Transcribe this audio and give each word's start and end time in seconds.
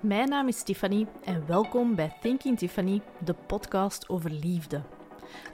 Mijn 0.00 0.28
naam 0.28 0.48
is 0.48 0.62
Tiffany 0.62 1.06
en 1.24 1.46
welkom 1.46 1.94
bij 1.94 2.16
Thinking 2.20 2.58
Tiffany, 2.58 3.02
de 3.24 3.34
podcast 3.46 4.08
over 4.08 4.30
liefde. 4.30 4.82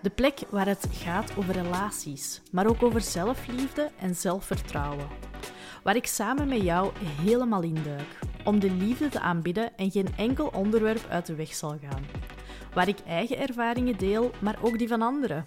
De 0.02 0.10
plek 0.10 0.40
waar 0.50 0.66
het 0.66 0.86
gaat 0.92 1.36
over 1.36 1.54
relaties, 1.54 2.42
maar 2.52 2.66
ook 2.66 2.82
over 2.82 3.00
zelfliefde 3.00 3.90
en 3.98 4.14
zelfvertrouwen. 4.14 5.08
Waar 5.82 5.96
ik 5.96 6.06
samen 6.06 6.48
met 6.48 6.62
jou 6.62 6.92
helemaal 7.00 7.62
induik 7.62 8.18
om 8.44 8.60
de 8.60 8.70
liefde 8.70 9.08
te 9.08 9.20
aanbidden 9.20 9.76
en 9.76 9.90
geen 9.90 10.08
enkel 10.16 10.46
onderwerp 10.46 11.06
uit 11.08 11.26
de 11.26 11.34
weg 11.34 11.54
zal 11.54 11.78
gaan. 11.88 12.04
Waar 12.74 12.88
ik 12.88 12.98
eigen 13.06 13.38
ervaringen 13.38 13.98
deel, 13.98 14.30
maar 14.40 14.58
ook 14.62 14.78
die 14.78 14.88
van 14.88 15.02
anderen. 15.02 15.46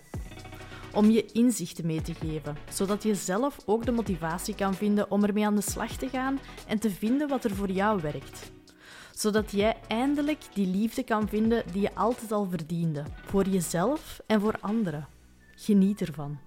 Om 0.94 1.10
je 1.10 1.26
inzichten 1.26 1.86
mee 1.86 2.02
te 2.02 2.14
geven, 2.14 2.58
zodat 2.70 3.04
je 3.04 3.16
zelf 3.16 3.58
ook 3.66 3.86
de 3.86 3.92
motivatie 3.92 4.56
kan 4.56 4.74
vinden 4.74 5.12
om 5.12 5.24
ermee 5.24 5.46
aan 5.46 5.56
de 5.56 5.62
slag 5.62 5.92
te 5.92 6.10
gaan 6.10 6.40
en 6.68 6.80
te 6.80 6.90
vinden 6.90 7.28
wat 7.28 7.44
er 7.44 7.56
voor 7.56 7.72
jou 7.72 8.02
werkt 8.02 8.56
zodat 9.18 9.52
jij 9.52 9.78
eindelijk 9.88 10.42
die 10.54 10.68
liefde 10.68 11.04
kan 11.04 11.30
vinden 11.30 11.72
die 11.72 11.82
je 11.82 11.96
altijd 11.96 12.32
al 12.32 12.46
verdiende, 12.50 13.04
voor 13.26 13.48
jezelf 13.48 14.20
en 14.28 14.42
voor 14.42 14.60
anderen. 14.60 15.08
Geniet 15.56 16.02
ervan. 16.02 16.40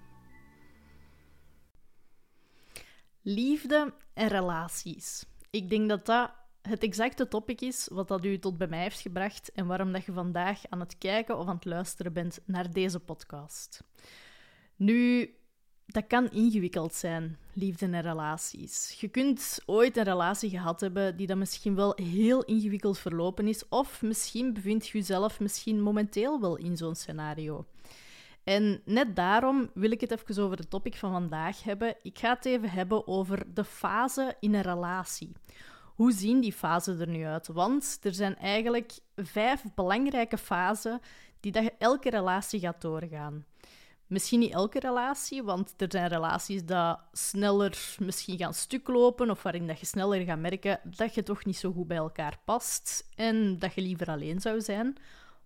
Liefde 3.23 3.95
en 4.15 4.29
relaties. 4.29 5.25
Ik 5.51 5.71
denk 5.71 5.89
dat 5.89 6.07
dat 6.07 6.33
het 6.63 6.83
exacte 6.83 7.29
topic 7.29 7.61
is 7.61 7.89
wat 7.93 8.09
dat 8.09 8.25
u 8.25 8.39
tot 8.39 8.59
bij 8.59 8.67
mij 8.67 8.83
heeft 8.83 9.01
gebracht 9.01 9.53
en 9.53 9.67
waarom 9.67 9.93
dat 9.93 10.05
je 10.05 10.13
vandaag 10.13 10.61
aan 10.69 10.81
het 10.81 10.99
kijken 10.99 11.39
of 11.39 11.47
aan 11.47 11.55
het 11.55 11.65
luisteren 11.65 12.13
bent 12.13 12.41
naar 12.45 12.73
deze 12.73 13.01
podcast. 13.01 13.85
Nu, 14.77 15.31
dat 15.93 16.07
kan 16.07 16.31
ingewikkeld 16.31 16.95
zijn, 16.95 17.39
liefde 17.53 17.87
en 17.87 18.01
relaties. 18.01 18.97
Je 19.01 19.09
kunt 19.09 19.63
ooit 19.67 19.97
een 19.97 20.05
relatie 20.05 20.51
gehad 20.51 20.81
hebben 20.81 21.17
die 21.17 21.27
dan 21.27 21.39
misschien 21.39 21.75
wel 21.75 21.93
heel 21.97 22.45
ingewikkeld 22.45 22.99
verlopen 22.99 23.49
is, 23.49 23.69
of 23.69 24.03
misschien 24.03 24.53
bevindt 24.53 24.89
je 24.89 24.99
jezelf 24.99 25.41
misschien 25.41 25.83
momenteel 25.83 26.41
wel 26.41 26.57
in 26.57 26.77
zo'n 26.77 26.95
scenario. 26.95 27.65
En 28.45 28.81
net 28.85 29.17
daarom 29.17 29.71
wil 29.75 29.91
ik 29.91 30.01
het 30.01 30.11
even 30.11 30.45
over 30.45 30.59
het 30.59 30.71
topic 30.71 30.97
van 30.97 31.13
vandaag 31.13 31.63
hebben. 31.63 31.95
Ik 32.03 32.19
ga 32.19 32.35
het 32.35 32.45
even 32.45 32.71
hebben 32.71 33.07
over 33.07 33.55
de 33.55 33.65
fase 33.65 34.37
in 34.41 34.55
een 34.55 34.63
relatie. 34.63 35.33
Hoe 35.95 36.13
zien 36.13 36.41
die 36.41 36.53
fasen 36.53 37.01
er 37.01 37.09
nu 37.09 37.25
uit? 37.25 37.47
Want 37.47 37.99
er 38.03 38.15
zijn 38.15 38.37
eigenlijk 38.37 38.93
vijf 39.17 39.65
belangrijke 39.75 40.39
fasen 40.39 41.01
die 41.41 41.53
dat 41.53 41.71
elke 41.79 42.11
relatie 42.11 42.61
gaat 42.61 42.81
doorgaan. 42.81 43.45
Misschien 44.11 44.39
niet 44.39 44.53
elke 44.53 44.81
relatie, 44.81 45.43
want 45.43 45.75
er 45.77 45.87
zijn 45.91 46.09
relaties 46.09 46.65
dat 46.65 47.01
sneller 47.13 47.95
misschien 47.99 48.39
gaan 48.39 48.55
stuklopen 48.55 49.31
of 49.31 49.43
waarin 49.43 49.67
dat 49.67 49.81
je 49.81 49.87
sneller 49.87 50.25
gaat 50.25 50.39
merken 50.39 50.81
dat 50.85 51.15
je 51.15 51.23
toch 51.23 51.45
niet 51.45 51.57
zo 51.57 51.73
goed 51.73 51.87
bij 51.87 51.97
elkaar 51.97 52.39
past 52.45 53.09
en 53.15 53.59
dat 53.59 53.75
je 53.75 53.81
liever 53.81 54.07
alleen 54.07 54.41
zou 54.41 54.61
zijn. 54.61 54.97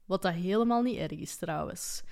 Wat 0.05 0.23
dat 0.23 0.33
helemaal 0.33 0.83
niet 0.83 0.97
erg 0.97 1.19
is 1.19 1.37
trouwens. 1.37 2.03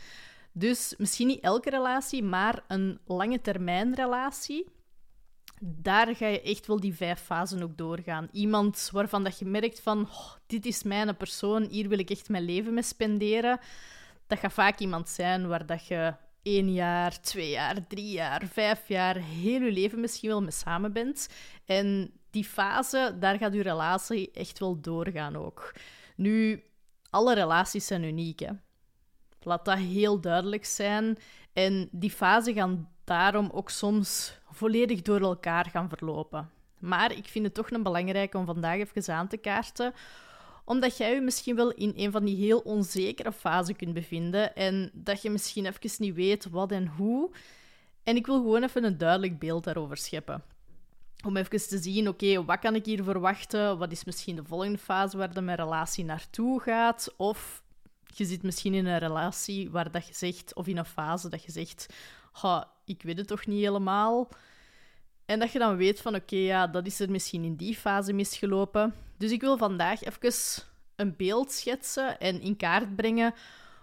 Dus 0.53 0.95
misschien 0.98 1.27
niet 1.27 1.41
elke 1.41 1.70
relatie, 1.70 2.23
maar 2.23 2.64
een 2.69 2.98
lange 3.05 3.41
termijn 3.41 3.95
relatie. 3.95 4.69
Daar 5.61 6.17
ga 6.17 6.27
je 6.27 6.42
echt 6.42 6.67
wel 6.67 6.80
die 6.80 6.95
vijf 6.95 7.20
fasen 7.20 7.62
ook 7.62 7.77
doorgaan. 7.77 8.28
Iemand 8.33 8.89
waarvan 8.92 9.25
dat 9.25 9.39
je 9.39 9.45
merkt 9.45 9.80
van, 9.80 10.00
oh, 10.00 10.33
dit 10.47 10.67
is 10.67 10.83
mijn 10.83 11.17
persoon, 11.17 11.62
hier 11.70 11.89
wil 11.89 11.98
ik 11.98 12.11
echt 12.11 12.28
mijn 12.28 12.45
leven 12.45 12.75
mee 12.75 12.83
spenderen. 12.83 13.61
Dat 14.27 14.39
gaat 14.39 14.53
vaak 14.53 14.78
iemand 14.78 15.08
zijn 15.08 15.48
waar 15.48 15.67
dat 15.67 15.86
je 15.86 16.14
één 16.43 16.73
jaar, 16.73 17.21
twee 17.21 17.51
jaar, 17.51 17.87
drie 17.87 18.11
jaar, 18.11 18.47
vijf 18.47 18.89
jaar, 18.89 19.17
heel 19.17 19.61
je 19.61 19.73
leven 19.73 20.01
misschien 20.01 20.29
wel 20.29 20.41
mee 20.41 20.51
samen 20.51 20.93
bent. 20.93 21.29
En 21.65 22.12
die 22.31 22.45
fase, 22.45 23.17
daar 23.19 23.39
gaat 23.39 23.55
je 23.55 23.62
relatie 23.62 24.31
echt 24.31 24.59
wel 24.59 24.81
doorgaan 24.81 25.37
ook. 25.37 25.75
Nu, 26.17 26.65
alle 27.11 27.35
relaties 27.35 27.87
zijn 27.87 28.03
uniek. 28.03 28.48
Laat 29.41 29.65
dat 29.65 29.79
heel 29.79 30.20
duidelijk 30.20 30.65
zijn. 30.65 31.19
En 31.53 31.89
die 31.91 32.11
fase 32.11 32.53
gaan 32.53 32.89
daarom 33.05 33.51
ook 33.53 33.70
soms 33.70 34.39
volledig 34.51 35.03
door 35.03 35.20
elkaar 35.20 35.70
gaan 35.70 35.89
verlopen. 35.89 36.51
Maar 36.79 37.13
ik 37.13 37.29
vind 37.29 37.45
het 37.45 37.55
toch 37.55 37.70
een 37.70 37.83
belangrijke 37.83 38.39
om 38.39 38.47
vandaag 38.47 38.79
even 38.79 39.14
aan 39.14 39.29
te 39.29 39.36
kaarten, 39.36 39.95
omdat 40.64 40.96
jij 40.96 41.14
je 41.14 41.20
misschien 41.20 41.56
wel 41.56 41.73
in 41.73 41.92
een 41.96 42.11
van 42.11 42.24
die 42.24 42.36
heel 42.36 42.58
onzekere 42.58 43.33
fasen 43.33 43.77
kunt 43.77 43.95
bevinden 43.95 44.56
en 44.56 44.90
dat 44.92 45.23
je 45.23 45.30
misschien 45.30 45.67
even 45.67 45.90
niet 45.98 46.14
weet 46.14 46.50
wat 46.50 46.73
en 46.73 46.86
hoe. 46.86 47.30
En 48.02 48.17
ik 48.17 48.27
wil 48.27 48.36
gewoon 48.36 48.62
even 48.62 48.84
een 48.84 48.98
duidelijk 48.98 49.39
beeld 49.39 49.64
daarover 49.64 49.96
scheppen. 49.96 50.42
Om 51.27 51.36
even 51.36 51.68
te 51.68 51.78
zien, 51.78 52.08
oké, 52.08 52.45
wat 52.45 52.58
kan 52.58 52.74
ik 52.74 52.84
hier 52.84 53.05
verwachten? 53.05 53.78
Wat 53.78 53.92
is 53.92 54.05
misschien 54.05 54.36
de 54.36 54.45
volgende 54.45 54.78
fase 54.78 55.17
waar 55.17 55.34
de 55.34 55.40
mijn 55.40 55.56
relatie 55.56 56.05
naartoe 56.05 56.61
gaat? 56.61 57.14
Of 57.17 57.62
je 58.06 58.24
zit 58.24 58.42
misschien 58.42 58.74
in 58.74 58.86
een 58.86 58.98
relatie 58.98 59.70
waar 59.70 59.90
dat 59.90 60.06
je 60.06 60.14
zegt, 60.14 60.55
of 60.55 60.67
in 60.67 60.77
een 60.77 60.84
fase 60.84 61.29
dat 61.29 61.44
je 61.44 61.52
zegt, 61.52 61.86
ik 62.84 63.02
weet 63.02 63.18
het 63.18 63.27
toch 63.27 63.46
niet 63.46 63.61
helemaal. 63.61 64.29
En 65.27 65.39
dat 65.39 65.53
je 65.53 65.59
dan 65.59 65.77
weet 65.77 66.01
van, 66.01 66.15
oké, 66.15 66.37
ja, 66.37 66.67
dat 66.67 66.87
is 66.87 67.01
er 67.01 67.11
misschien 67.11 67.45
in 67.45 67.57
die 67.57 67.75
fase 67.75 68.13
misgelopen. 68.13 68.95
Dus 69.19 69.31
ik 69.31 69.41
wil 69.41 69.57
vandaag 69.57 70.03
even 70.03 70.33
een 70.97 71.17
beeld 71.17 71.53
schetsen 71.53 72.19
en 72.19 72.41
in 72.41 72.57
kaart 72.57 72.97
brengen 72.97 73.35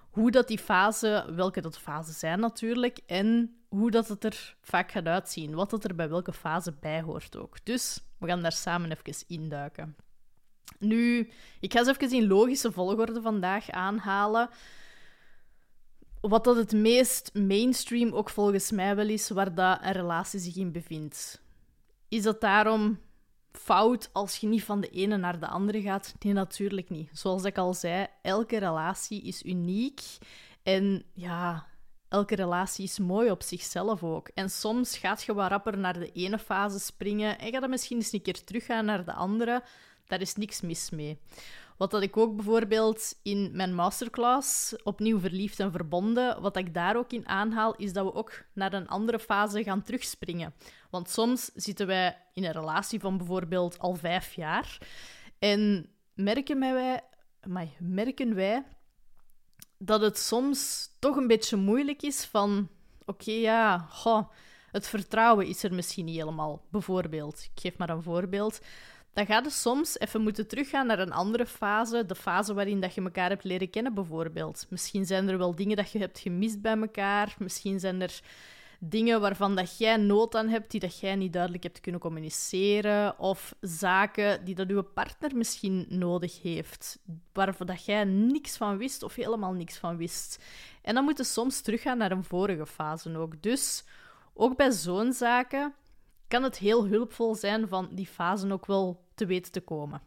hoe 0.09 0.31
dat 0.31 0.47
die 0.47 0.59
fase, 0.59 1.25
welke 1.35 1.61
dat 1.61 1.79
fasen 1.79 2.13
zijn 2.13 2.39
natuurlijk, 2.39 2.99
en 3.05 3.57
hoe 3.67 3.91
dat 3.91 4.07
het 4.07 4.23
er 4.23 4.55
vaak 4.61 4.91
gaat 4.91 5.05
uitzien. 5.05 5.55
Wat 5.55 5.69
dat 5.69 5.83
er 5.83 5.95
bij 5.95 6.09
welke 6.09 6.33
fase 6.33 6.73
bij 6.79 7.01
hoort 7.01 7.37
ook. 7.37 7.65
Dus 7.65 7.99
we 8.17 8.27
gaan 8.27 8.41
daar 8.41 8.51
samen 8.51 8.91
even 8.91 9.23
induiken. 9.27 9.95
Nu, 10.79 11.31
ik 11.59 11.73
ga 11.73 11.83
ze 11.83 11.95
even 11.97 12.17
in 12.17 12.27
logische 12.27 12.71
volgorde 12.71 13.21
vandaag 13.21 13.69
aanhalen. 13.69 14.49
Wat 16.21 16.43
dat 16.43 16.55
het 16.55 16.71
meest 16.71 17.33
mainstream 17.33 18.13
ook 18.13 18.29
volgens 18.29 18.71
mij 18.71 18.95
wel 18.95 19.07
is, 19.07 19.29
waar 19.29 19.55
dat 19.55 19.79
een 19.81 19.91
relatie 19.91 20.39
zich 20.39 20.55
in 20.55 20.71
bevindt. 20.71 21.41
Is 22.09 22.23
dat 22.23 22.41
daarom 22.41 22.99
fout 23.51 24.09
als 24.13 24.35
je 24.35 24.47
niet 24.47 24.63
van 24.63 24.81
de 24.81 24.89
ene 24.89 25.17
naar 25.17 25.39
de 25.39 25.47
andere 25.47 25.81
gaat? 25.81 26.15
Nee, 26.19 26.33
natuurlijk 26.33 26.89
niet. 26.89 27.09
Zoals 27.13 27.43
ik 27.43 27.57
al 27.57 27.73
zei, 27.73 28.07
elke 28.21 28.57
relatie 28.57 29.21
is 29.21 29.43
uniek. 29.43 30.01
En 30.63 31.03
ja, 31.13 31.67
elke 32.09 32.35
relatie 32.35 32.83
is 32.83 32.99
mooi 32.99 33.31
op 33.31 33.43
zichzelf 33.43 34.03
ook. 34.03 34.27
En 34.33 34.49
soms 34.49 34.97
gaat 34.97 35.23
je 35.23 35.33
wat 35.33 35.49
rapper 35.49 35.77
naar 35.77 35.99
de 35.99 36.11
ene 36.11 36.39
fase 36.39 36.79
springen 36.79 37.39
en 37.39 37.51
gaat 37.51 37.61
dan 37.61 37.69
misschien 37.69 37.97
eens 37.97 38.13
een 38.13 38.21
keer 38.21 38.43
teruggaan 38.43 38.85
naar 38.85 39.05
de 39.05 39.13
andere. 39.13 39.63
Daar 40.07 40.21
is 40.21 40.35
niks 40.35 40.61
mis 40.61 40.89
mee. 40.89 41.19
Wat 41.79 41.91
dat 41.91 42.01
ik 42.01 42.17
ook 42.17 42.35
bijvoorbeeld 42.35 43.19
in 43.23 43.49
mijn 43.53 43.75
masterclass, 43.75 44.75
opnieuw 44.83 45.19
verliefd 45.19 45.59
en 45.59 45.71
verbonden, 45.71 46.41
wat 46.41 46.57
ik 46.57 46.73
daar 46.73 46.97
ook 46.97 47.11
in 47.11 47.27
aanhaal, 47.27 47.75
is 47.75 47.93
dat 47.93 48.05
we 48.05 48.13
ook 48.13 48.43
naar 48.53 48.73
een 48.73 48.87
andere 48.87 49.19
fase 49.19 49.63
gaan 49.63 49.81
terugspringen. 49.81 50.53
Want 50.89 51.09
soms 51.09 51.51
zitten 51.53 51.87
wij 51.87 52.17
in 52.33 52.43
een 52.43 52.51
relatie 52.51 52.99
van 52.99 53.17
bijvoorbeeld 53.17 53.79
al 53.79 53.95
vijf 53.95 54.33
jaar 54.33 54.77
en 55.39 55.89
merken 56.13 56.59
wij, 56.59 57.01
merken 57.79 58.35
wij 58.35 58.65
dat 59.77 60.01
het 60.01 60.17
soms 60.17 60.89
toch 60.99 61.15
een 61.15 61.27
beetje 61.27 61.57
moeilijk 61.57 62.01
is 62.01 62.25
van, 62.25 62.69
oké, 63.05 63.31
ja, 63.31 63.87
het 64.71 64.87
vertrouwen 64.87 65.47
is 65.47 65.63
er 65.63 65.73
misschien 65.73 66.05
niet 66.05 66.17
helemaal, 66.17 66.65
bijvoorbeeld. 66.71 67.49
Ik 67.53 67.61
geef 67.61 67.77
maar 67.77 67.89
een 67.89 68.03
voorbeeld 68.03 68.59
dan 69.13 69.25
ga 69.25 69.41
je 69.43 69.49
soms 69.49 69.99
even 69.99 70.21
moeten 70.21 70.47
teruggaan 70.47 70.87
naar 70.87 70.99
een 70.99 71.11
andere 71.11 71.45
fase. 71.45 72.05
De 72.05 72.15
fase 72.15 72.53
waarin 72.53 72.79
dat 72.79 72.93
je 72.93 73.01
elkaar 73.01 73.29
hebt 73.29 73.43
leren 73.43 73.69
kennen, 73.69 73.93
bijvoorbeeld. 73.93 74.65
Misschien 74.69 75.05
zijn 75.05 75.29
er 75.29 75.37
wel 75.37 75.55
dingen 75.55 75.77
dat 75.77 75.91
je 75.91 75.99
hebt 75.99 76.19
gemist 76.19 76.61
bij 76.61 76.77
elkaar. 76.77 77.35
Misschien 77.39 77.79
zijn 77.79 78.01
er 78.01 78.21
dingen 78.79 79.21
waarvan 79.21 79.55
dat 79.55 79.77
jij 79.77 79.97
nood 79.97 80.35
aan 80.35 80.47
hebt, 80.47 80.71
die 80.71 80.79
dat 80.79 80.99
jij 80.99 81.15
niet 81.15 81.33
duidelijk 81.33 81.63
hebt 81.63 81.79
kunnen 81.79 82.01
communiceren. 82.01 83.19
Of 83.19 83.55
zaken 83.61 84.45
die 84.45 84.55
dat 84.55 84.67
uw 84.67 84.81
partner 84.81 85.35
misschien 85.35 85.85
nodig 85.89 86.41
heeft, 86.41 86.99
waarvan 87.33 87.67
dat 87.67 87.85
jij 87.85 88.03
niks 88.03 88.57
van 88.57 88.77
wist 88.77 89.03
of 89.03 89.15
helemaal 89.15 89.53
niks 89.53 89.77
van 89.77 89.97
wist. 89.97 90.43
En 90.81 90.93
dan 90.93 91.03
moet 91.03 91.17
je 91.17 91.23
soms 91.23 91.61
teruggaan 91.61 91.97
naar 91.97 92.11
een 92.11 92.23
vorige 92.23 92.65
fase 92.65 93.17
ook. 93.17 93.41
Dus 93.41 93.83
ook 94.33 94.57
bij 94.57 94.71
zo'n 94.71 95.13
zaken 95.13 95.73
kan 96.29 96.43
het 96.43 96.57
heel 96.57 96.87
hulpvol 96.87 97.35
zijn 97.35 97.67
van 97.67 97.89
die 97.91 98.07
fasen 98.07 98.51
ook 98.51 98.65
wel 98.65 99.03
te 99.15 99.25
weten 99.25 99.51
te 99.51 99.61
komen. 99.61 100.01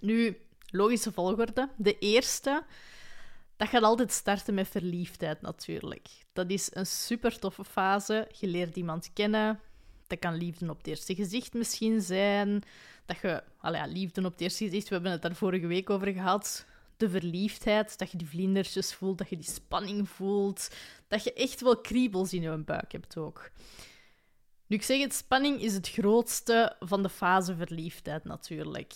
Nu, 0.00 0.36
logische 0.70 1.12
volgorde. 1.12 1.68
De 1.76 1.98
eerste, 1.98 2.64
dat 3.56 3.68
gaat 3.68 3.82
altijd 3.82 4.12
starten 4.12 4.54
met 4.54 4.68
verliefdheid 4.68 5.40
natuurlijk. 5.40 6.08
Dat 6.32 6.50
is 6.50 6.70
een 6.72 6.86
super 6.86 7.38
toffe 7.38 7.64
fase. 7.64 8.28
Je 8.38 8.46
leert 8.46 8.76
iemand 8.76 9.12
kennen. 9.12 9.60
Dat 10.06 10.18
kan 10.18 10.34
liefde 10.34 10.70
op 10.70 10.78
het 10.78 10.86
eerste 10.86 11.14
gezicht 11.14 11.54
misschien 11.54 12.00
zijn. 12.00 12.62
Dat 13.06 13.18
je, 13.22 13.42
ja, 13.62 13.86
liefde 13.86 14.24
op 14.24 14.32
het 14.32 14.40
eerste 14.40 14.64
gezicht, 14.64 14.88
we 14.88 14.94
hebben 14.94 15.12
het 15.12 15.22
daar 15.22 15.34
vorige 15.34 15.66
week 15.66 15.90
over 15.90 16.12
gehad. 16.12 16.66
De 16.96 17.10
verliefdheid, 17.10 17.98
dat 17.98 18.10
je 18.10 18.18
die 18.18 18.28
vlindertjes 18.28 18.94
voelt, 18.94 19.18
dat 19.18 19.28
je 19.28 19.36
die 19.36 19.50
spanning 19.50 20.08
voelt. 20.08 20.70
Dat 21.08 21.24
je 21.24 21.32
echt 21.32 21.60
wel 21.60 21.80
kriebels 21.80 22.32
in 22.32 22.42
je 22.42 22.56
buik 22.56 22.92
hebt 22.92 23.16
ook. 23.16 23.50
Nu, 24.70 24.76
ik 24.76 24.82
zeg 24.82 25.00
het, 25.00 25.14
spanning 25.14 25.60
is 25.60 25.74
het 25.74 25.88
grootste 25.88 26.76
van 26.80 27.02
de 27.02 27.08
fase 27.08 27.56
verliefdheid 27.56 28.24
natuurlijk. 28.24 28.94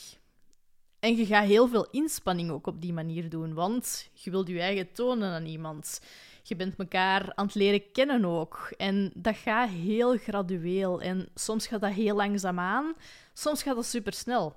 En 0.98 1.16
je 1.16 1.26
gaat 1.26 1.46
heel 1.46 1.68
veel 1.68 1.90
inspanning 1.90 2.50
ook 2.50 2.66
op 2.66 2.80
die 2.80 2.92
manier 2.92 3.28
doen, 3.28 3.54
want 3.54 4.10
je 4.12 4.30
wilt 4.30 4.48
je 4.48 4.60
eigen 4.60 4.92
tonen 4.92 5.32
aan 5.32 5.44
iemand. 5.44 6.00
Je 6.42 6.56
bent 6.56 6.78
elkaar 6.78 7.32
aan 7.34 7.46
het 7.46 7.54
leren 7.54 7.92
kennen 7.92 8.24
ook. 8.24 8.72
En 8.76 9.12
dat 9.14 9.36
gaat 9.36 9.68
heel 9.68 10.16
gradueel. 10.16 11.00
En 11.00 11.28
soms 11.34 11.66
gaat 11.66 11.80
dat 11.80 11.92
heel 11.92 12.16
langzaam 12.16 12.58
aan, 12.58 12.94
soms 13.32 13.62
gaat 13.62 13.76
dat 13.76 13.86
super 13.86 14.12
snel. 14.12 14.56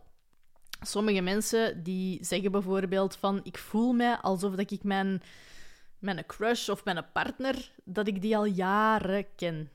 Sommige 0.81 1.22
mensen 1.22 1.84
die 1.84 2.25
zeggen 2.25 2.52
bijvoorbeeld 2.52 3.16
van 3.16 3.40
ik 3.44 3.58
voel 3.58 3.94
mij 3.94 4.16
alsof 4.16 4.56
dat 4.56 4.72
ik 4.72 4.84
mijn, 4.84 5.22
mijn 6.00 6.25
crush 6.25 6.69
of 6.69 6.84
mijn 6.84 7.06
partner, 7.14 7.72
dat 7.84 8.08
ik 8.08 8.22
die 8.22 8.38
al 8.38 8.46
jaren 8.46 9.25
ken. 9.36 9.72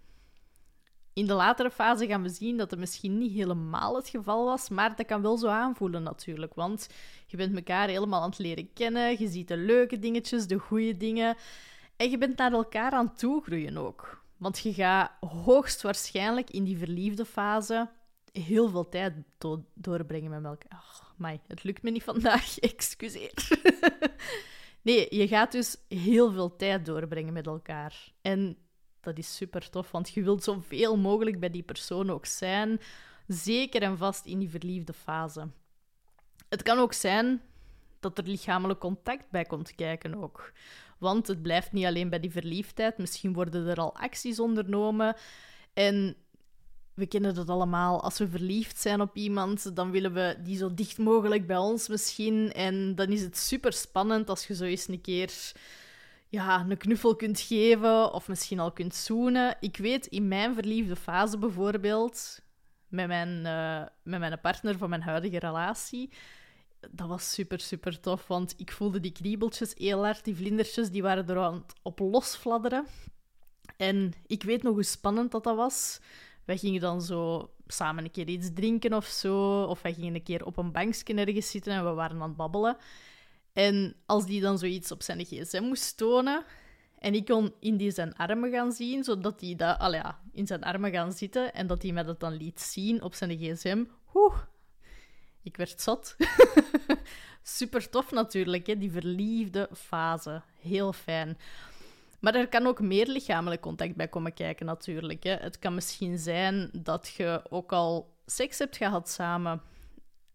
In 1.15 1.27
de 1.27 1.35
latere 1.35 1.71
fase 1.71 2.07
gaan 2.07 2.23
we 2.23 2.29
zien 2.29 2.57
dat 2.57 2.71
het 2.71 2.81
misschien 2.81 3.19
niet 3.19 3.33
helemaal 3.33 3.97
het 3.97 4.09
geval 4.09 4.45
was, 4.45 4.69
maar 4.69 4.97
dat 4.97 5.07
kan 5.07 5.23
wel 5.23 5.37
zo 5.37 5.47
aanvoelen 5.47 6.03
natuurlijk. 6.03 6.55
Want 6.55 6.89
je 7.27 7.37
bent 7.37 7.57
elkaar 7.57 7.89
helemaal 7.89 8.23
aan 8.23 8.31
het 8.31 8.39
leren 8.39 8.73
kennen, 8.73 9.19
je 9.19 9.29
ziet 9.29 9.49
de 9.49 9.57
leuke 9.57 9.99
dingetjes, 9.99 10.47
de 10.47 10.59
goede 10.59 10.97
dingen. 10.97 11.37
En 11.97 12.11
je 12.11 12.19
bent 12.19 12.37
naar 12.37 12.53
elkaar 12.53 12.93
aan 12.93 13.07
het 13.07 13.19
toegroeien 13.19 13.77
ook. 13.77 14.23
Want 14.37 14.59
je 14.59 14.73
gaat 14.75 15.11
hoogstwaarschijnlijk 15.21 16.51
in 16.51 16.65
die 16.65 16.79
verliefde 16.79 17.25
fase 17.25 17.89
heel 18.33 18.69
veel 18.69 18.89
tijd 18.89 19.15
doorbrengen 19.75 20.31
met 20.31 20.45
elkaar. 20.45 20.85
Oh, 21.19 21.31
het 21.47 21.65
lukt 21.65 21.83
me 21.83 21.91
niet 21.91 22.03
vandaag, 22.03 22.59
excuseer. 22.59 23.49
nee, 24.83 25.17
je 25.17 25.29
gaat 25.29 25.53
dus 25.53 25.77
heel 25.89 26.33
veel 26.33 26.57
tijd 26.57 26.87
doorbrengen 26.87 27.33
met 27.33 27.47
elkaar. 27.47 28.13
En 28.23 28.57
dat 29.03 29.19
is 29.19 29.37
super 29.37 29.71
tof, 29.71 29.91
want 29.91 30.11
je 30.11 30.23
wilt 30.23 30.45
zoveel 30.45 30.97
mogelijk 30.97 31.41
bij 31.41 31.51
die 31.51 31.63
persoon 31.63 32.11
ook 32.11 32.27
zijn. 32.27 32.81
Zeker 33.27 33.83
en 33.83 33.99
vast 33.99 34.27
in 34.27 34.39
die 34.39 34.51
verliefde 34.51 34.93
fase. 34.93 35.49
Het 36.49 36.63
kan 36.63 36.79
ook 36.79 36.93
zijn 36.93 37.43
dat 38.01 38.19
er 38.19 38.25
lichamelijk 38.25 38.81
contact 38.81 39.31
bij 39.31 39.45
komt 39.45 39.75
kijken 39.75 40.15
ook. 40.15 40.53
Want 40.99 41.27
het 41.27 41.43
blijft 41.43 41.73
niet 41.73 41.85
alleen 41.85 42.09
bij 42.09 42.21
die 42.21 42.31
verliefdheid. 42.31 42.99
Misschien 42.99 43.33
worden 43.33 43.67
er 43.67 43.77
al 43.77 43.97
acties 43.97 44.41
ondernomen. 44.41 45.17
En 45.73 46.17
we 46.95 47.07
kennen 47.07 47.35
dat 47.35 47.49
allemaal. 47.49 48.03
Als 48.03 48.19
we 48.19 48.29
verliefd 48.29 48.81
zijn 48.81 49.01
op 49.01 49.17
iemand, 49.17 49.77
dan 49.77 49.91
willen 49.91 50.13
we 50.13 50.37
die 50.43 50.57
zo 50.57 50.75
dicht 50.75 50.99
mogelijk 50.99 51.47
bij 51.47 51.57
ons 51.57 51.89
misschien. 51.89 52.53
En 52.53 52.95
dan 52.95 53.09
is 53.09 53.23
het 53.23 53.37
super 53.37 53.73
spannend 53.73 54.29
als 54.29 54.47
je 54.47 54.55
zo 54.55 54.65
eens 54.65 54.89
een 54.89 55.01
keer 55.01 55.53
ja, 56.33 56.67
een 56.69 56.77
knuffel 56.77 57.17
kunt 57.17 57.41
geven 57.41 58.13
of 58.13 58.29
misschien 58.29 58.59
al 58.59 58.73
kunt 58.73 58.95
zoenen. 58.95 59.57
Ik 59.61 59.77
weet 59.77 60.07
in 60.07 60.29
mijn 60.29 60.55
verliefde 60.55 60.97
fase 60.97 61.39
bijvoorbeeld, 61.39 62.41
met 62.89 63.07
mijn, 63.07 63.29
uh, 63.29 63.89
met 64.03 64.21
mijn 64.21 64.41
partner 64.41 64.79
van 64.79 64.89
mijn 64.89 65.03
huidige 65.03 65.39
relatie, 65.39 66.13
dat 66.91 67.09
was 67.09 67.33
super, 67.33 67.61
super 67.61 68.01
tof. 68.01 68.27
Want 68.27 68.55
ik 68.57 68.73
voelde 68.73 69.01
die 69.01 69.13
kriebeltjes 69.13 69.75
heel 69.77 70.05
hard, 70.05 70.25
die 70.25 70.37
vlindertjes, 70.37 70.91
die 70.91 71.03
waren 71.03 71.29
er 71.29 71.39
aan 71.39 71.55
het 71.55 71.75
op 71.83 71.99
losfladderen. 71.99 72.87
En 73.77 74.13
ik 74.27 74.43
weet 74.43 74.63
nog 74.63 74.75
hoe 74.75 74.83
spannend 74.83 75.31
dat, 75.31 75.45
dat 75.45 75.57
was. 75.57 76.01
Wij 76.45 76.57
gingen 76.57 76.81
dan 76.81 77.03
zo 77.03 77.51
samen 77.67 78.05
een 78.05 78.11
keer 78.11 78.29
iets 78.29 78.53
drinken 78.55 78.95
of 78.95 79.07
zo. 79.07 79.63
Of 79.63 79.83
wij 79.83 79.95
gingen 79.95 80.15
een 80.15 80.23
keer 80.23 80.45
op 80.45 80.57
een 80.57 80.73
bankje 80.73 81.15
ergens 81.15 81.51
zitten 81.51 81.73
en 81.73 81.85
we 81.85 81.91
waren 81.91 82.23
aan 82.23 82.29
het 82.29 82.37
babbelen. 82.37 82.77
En 83.53 83.97
als 84.07 84.27
die 84.27 84.41
dan 84.41 84.59
zoiets 84.59 84.93
op 84.93 85.03
zijn 85.03 85.25
gsm 85.25 85.63
moest 85.63 85.97
tonen, 85.97 86.45
en 86.99 87.15
ik 87.15 87.25
kon 87.25 87.55
in 87.61 87.77
die 87.77 87.91
zijn 87.91 88.17
armen 88.17 88.51
gaan 88.51 88.73
zien, 88.73 89.05
zodat 89.05 89.41
hij 89.41 89.55
dat, 89.57 89.79
al 89.79 89.95
ja, 89.95 90.21
in 90.33 90.47
zijn 90.47 90.63
armen 90.63 90.91
gaan 90.91 91.13
zitten 91.13 91.55
en 91.55 91.67
dat 91.67 91.83
hij 91.83 91.93
mij 91.93 92.03
dat 92.03 92.21
dan 92.21 92.33
liet 92.33 92.61
zien 92.61 93.03
op 93.03 93.15
zijn 93.15 93.39
gsm. 93.39 93.85
Oeh, 94.15 94.37
ik 95.43 95.57
werd 95.57 95.81
zat. 95.81 96.17
Super 97.43 97.91
tof 97.91 98.11
natuurlijk, 98.11 98.67
hè? 98.67 98.79
die 98.79 98.91
verliefde 98.91 99.69
fase. 99.73 100.43
Heel 100.61 100.93
fijn. 100.93 101.39
Maar 102.21 102.35
er 102.35 102.49
kan 102.49 102.67
ook 102.67 102.81
meer 102.81 103.07
lichamelijk 103.07 103.61
contact 103.61 103.97
bij 103.97 104.09
komen 104.09 104.35
kijken 104.35 104.67
natuurlijk. 104.67 105.23
Hè? 105.23 105.35
Het 105.35 105.59
kan 105.59 105.75
misschien 105.75 106.19
zijn 106.19 106.71
dat 106.73 107.09
je 107.17 107.43
ook 107.49 107.73
al 107.73 108.17
seks 108.27 108.59
hebt 108.59 108.77
gehad 108.77 109.09
samen. 109.09 109.63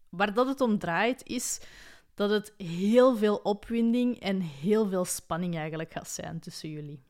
Waar 0.08 0.34
dat 0.34 0.46
het 0.46 0.60
om 0.60 0.78
draait 0.78 1.26
is 1.26 1.60
dat 2.18 2.30
het 2.30 2.54
heel 2.56 3.16
veel 3.16 3.36
opwinding 3.36 4.20
en 4.20 4.40
heel 4.40 4.88
veel 4.88 5.04
spanning 5.04 5.56
eigenlijk 5.56 5.92
gaat 5.92 6.08
zijn 6.08 6.40
tussen 6.40 6.70
jullie. 6.70 7.00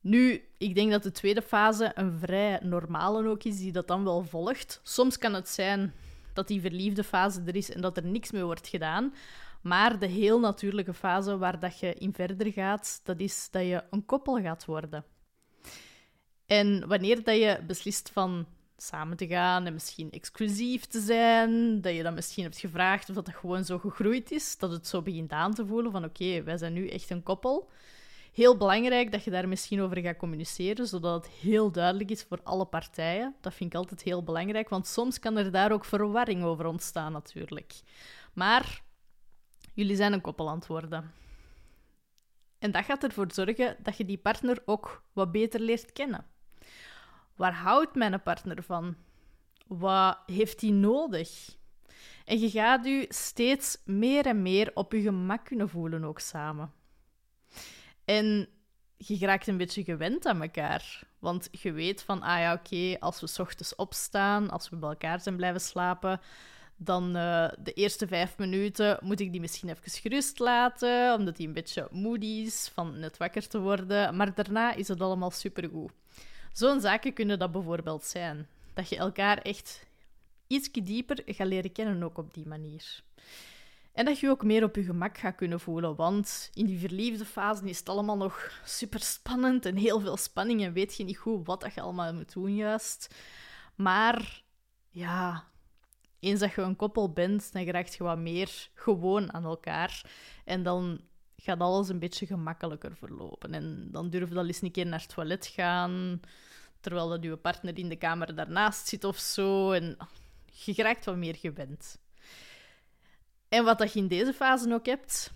Nu, 0.00 0.44
ik 0.58 0.74
denk 0.74 0.90
dat 0.90 1.02
de 1.02 1.10
tweede 1.10 1.42
fase 1.42 1.92
een 1.94 2.18
vrij 2.18 2.58
normale 2.62 3.28
ook 3.28 3.42
is, 3.42 3.58
die 3.58 3.72
dat 3.72 3.88
dan 3.88 4.04
wel 4.04 4.24
volgt. 4.24 4.80
Soms 4.82 5.18
kan 5.18 5.34
het 5.34 5.48
zijn 5.48 5.94
dat 6.32 6.48
die 6.48 6.60
verliefde 6.60 7.04
fase 7.04 7.42
er 7.46 7.56
is 7.56 7.70
en 7.70 7.80
dat 7.80 7.96
er 7.96 8.06
niks 8.06 8.30
meer 8.30 8.44
wordt 8.44 8.68
gedaan. 8.68 9.14
Maar 9.62 9.98
de 9.98 10.06
heel 10.06 10.40
natuurlijke 10.40 10.94
fase 10.94 11.38
waar 11.38 11.60
dat 11.60 11.78
je 11.78 11.94
in 11.94 12.14
verder 12.14 12.52
gaat, 12.52 13.00
dat 13.04 13.20
is 13.20 13.48
dat 13.50 13.62
je 13.62 13.84
een 13.90 14.06
koppel 14.06 14.40
gaat 14.40 14.64
worden. 14.64 15.04
En 16.46 16.88
wanneer 16.88 17.24
dat 17.24 17.36
je 17.36 17.60
beslist 17.66 18.10
van 18.10 18.46
samen 18.82 19.16
te 19.16 19.26
gaan 19.26 19.66
en 19.66 19.72
misschien 19.72 20.10
exclusief 20.10 20.86
te 20.86 21.00
zijn. 21.00 21.80
Dat 21.80 21.94
je 21.94 22.02
dan 22.02 22.14
misschien 22.14 22.42
hebt 22.42 22.58
gevraagd 22.58 23.08
of 23.08 23.14
dat, 23.14 23.26
dat 23.26 23.34
gewoon 23.34 23.64
zo 23.64 23.78
gegroeid 23.78 24.30
is. 24.30 24.58
Dat 24.58 24.70
het 24.70 24.86
zo 24.86 25.02
begint 25.02 25.32
aan 25.32 25.54
te 25.54 25.66
voelen 25.66 25.92
van 25.92 26.04
oké, 26.04 26.42
wij 26.42 26.58
zijn 26.58 26.72
nu 26.72 26.88
echt 26.88 27.10
een 27.10 27.22
koppel. 27.22 27.70
Heel 28.32 28.56
belangrijk 28.56 29.12
dat 29.12 29.24
je 29.24 29.30
daar 29.30 29.48
misschien 29.48 29.80
over 29.80 29.98
gaat 29.98 30.16
communiceren, 30.16 30.86
zodat 30.86 31.24
het 31.24 31.34
heel 31.34 31.70
duidelijk 31.70 32.10
is 32.10 32.22
voor 32.22 32.40
alle 32.42 32.64
partijen. 32.64 33.34
Dat 33.40 33.54
vind 33.54 33.72
ik 33.72 33.78
altijd 33.78 34.02
heel 34.02 34.22
belangrijk, 34.22 34.68
want 34.68 34.86
soms 34.86 35.18
kan 35.18 35.36
er 35.36 35.50
daar 35.50 35.72
ook 35.72 35.84
verwarring 35.84 36.42
over 36.44 36.66
ontstaan 36.66 37.12
natuurlijk. 37.12 37.80
Maar 38.32 38.82
jullie 39.74 39.96
zijn 39.96 40.12
een 40.12 40.20
koppel 40.20 40.48
aan 40.48 40.58
het 40.58 40.66
worden. 40.66 41.12
En 42.58 42.70
dat 42.70 42.84
gaat 42.84 43.04
ervoor 43.04 43.26
zorgen 43.32 43.76
dat 43.82 43.96
je 43.96 44.04
die 44.04 44.18
partner 44.18 44.62
ook 44.64 45.02
wat 45.12 45.32
beter 45.32 45.60
leert 45.60 45.92
kennen. 45.92 46.26
Waar 47.36 47.54
houdt 47.54 47.94
mijn 47.94 48.22
partner 48.22 48.62
van? 48.62 48.96
Wat 49.66 50.18
heeft 50.26 50.60
hij 50.60 50.70
nodig? 50.70 51.56
En 52.24 52.40
je 52.40 52.50
gaat 52.50 52.84
je 52.84 53.06
steeds 53.08 53.78
meer 53.84 54.26
en 54.26 54.42
meer 54.42 54.70
op 54.74 54.92
je 54.92 55.00
gemak 55.00 55.44
kunnen 55.44 55.68
voelen 55.68 56.04
ook 56.04 56.18
samen. 56.18 56.72
En 58.04 58.48
je 58.96 59.18
raakt 59.18 59.46
een 59.46 59.56
beetje 59.56 59.84
gewend 59.84 60.26
aan 60.26 60.42
elkaar. 60.42 61.02
Want 61.18 61.48
je 61.50 61.72
weet 61.72 62.02
van, 62.02 62.22
ah 62.22 62.38
ja, 62.38 62.52
oké, 62.52 62.96
als 63.00 63.20
we 63.20 63.26
s 63.26 63.38
ochtends 63.38 63.74
opstaan, 63.74 64.50
als 64.50 64.68
we 64.68 64.76
bij 64.76 64.88
elkaar 64.88 65.20
zijn 65.20 65.36
blijven 65.36 65.60
slapen, 65.60 66.20
dan 66.76 67.04
uh, 67.16 67.48
de 67.58 67.72
eerste 67.74 68.06
vijf 68.06 68.38
minuten 68.38 68.98
moet 69.00 69.20
ik 69.20 69.32
die 69.32 69.40
misschien 69.40 69.68
even 69.68 69.90
gerust 69.90 70.38
laten, 70.38 71.14
omdat 71.14 71.36
hij 71.36 71.46
een 71.46 71.52
beetje 71.52 71.88
moody 71.90 72.26
is 72.26 72.70
van 72.74 72.98
net 72.98 73.16
wakker 73.16 73.48
te 73.48 73.60
worden. 73.60 74.16
Maar 74.16 74.34
daarna 74.34 74.74
is 74.74 74.88
het 74.88 75.00
allemaal 75.00 75.30
supergoed. 75.30 75.92
Zo'n 76.52 76.80
zaken 76.80 77.12
kunnen 77.12 77.38
dat 77.38 77.52
bijvoorbeeld 77.52 78.04
zijn. 78.04 78.48
Dat 78.74 78.88
je 78.88 78.96
elkaar 78.96 79.38
echt 79.38 79.86
iets 80.46 80.70
dieper 80.72 81.22
gaat 81.26 81.46
leren 81.46 81.72
kennen, 81.72 82.02
ook 82.02 82.18
op 82.18 82.34
die 82.34 82.46
manier. 82.46 83.02
En 83.92 84.04
dat 84.04 84.18
je 84.18 84.28
ook 84.28 84.44
meer 84.44 84.64
op 84.64 84.76
je 84.76 84.82
gemak 84.82 85.18
gaat 85.18 85.34
kunnen 85.34 85.60
voelen, 85.60 85.96
want 85.96 86.50
in 86.54 86.66
die 86.66 86.78
verliefde 86.78 87.24
fase 87.24 87.64
is 87.64 87.78
het 87.78 87.88
allemaal 87.88 88.16
nog 88.16 88.60
super 88.64 89.00
spannend 89.00 89.66
en 89.66 89.76
heel 89.76 90.00
veel 90.00 90.16
spanning 90.16 90.64
en 90.64 90.72
weet 90.72 90.96
je 90.96 91.04
niet 91.04 91.18
goed 91.18 91.46
wat 91.46 91.70
je 91.74 91.80
allemaal 91.80 92.14
moet 92.14 92.32
doen 92.32 92.54
juist. 92.54 93.14
Maar 93.74 94.42
ja, 94.88 95.44
eens 96.20 96.40
dat 96.40 96.52
je 96.52 96.60
een 96.60 96.76
koppel 96.76 97.12
bent, 97.12 97.52
dan 97.52 97.64
raakt 97.64 97.94
je 97.94 98.04
wat 98.04 98.18
meer 98.18 98.68
gewoon 98.74 99.32
aan 99.32 99.44
elkaar. 99.44 100.04
En 100.44 100.62
dan 100.62 101.00
gaat 101.42 101.60
alles 101.60 101.88
een 101.88 101.98
beetje 101.98 102.26
gemakkelijker 102.26 102.96
verlopen. 102.96 103.54
En 103.54 103.88
dan 103.90 104.10
durf 104.10 104.28
je 104.28 104.36
al 104.36 104.46
eens 104.46 104.62
een 104.62 104.70
keer 104.70 104.86
naar 104.86 105.00
het 105.00 105.14
toilet 105.14 105.46
gaan, 105.46 106.20
terwijl 106.80 107.08
dat 107.08 107.22
je 107.22 107.36
partner 107.36 107.78
in 107.78 107.88
de 107.88 107.96
kamer 107.96 108.34
daarnaast 108.34 108.86
zit 108.88 109.04
of 109.04 109.18
zo. 109.18 109.72
En 109.72 109.96
je 110.64 110.82
raakt 110.82 111.04
wat 111.04 111.16
meer 111.16 111.36
gewend. 111.36 111.98
En 113.48 113.64
wat 113.64 113.78
dat 113.78 113.92
je 113.92 113.98
in 113.98 114.08
deze 114.08 114.32
fase 114.32 114.72
ook 114.72 114.86
hebt, 114.86 115.32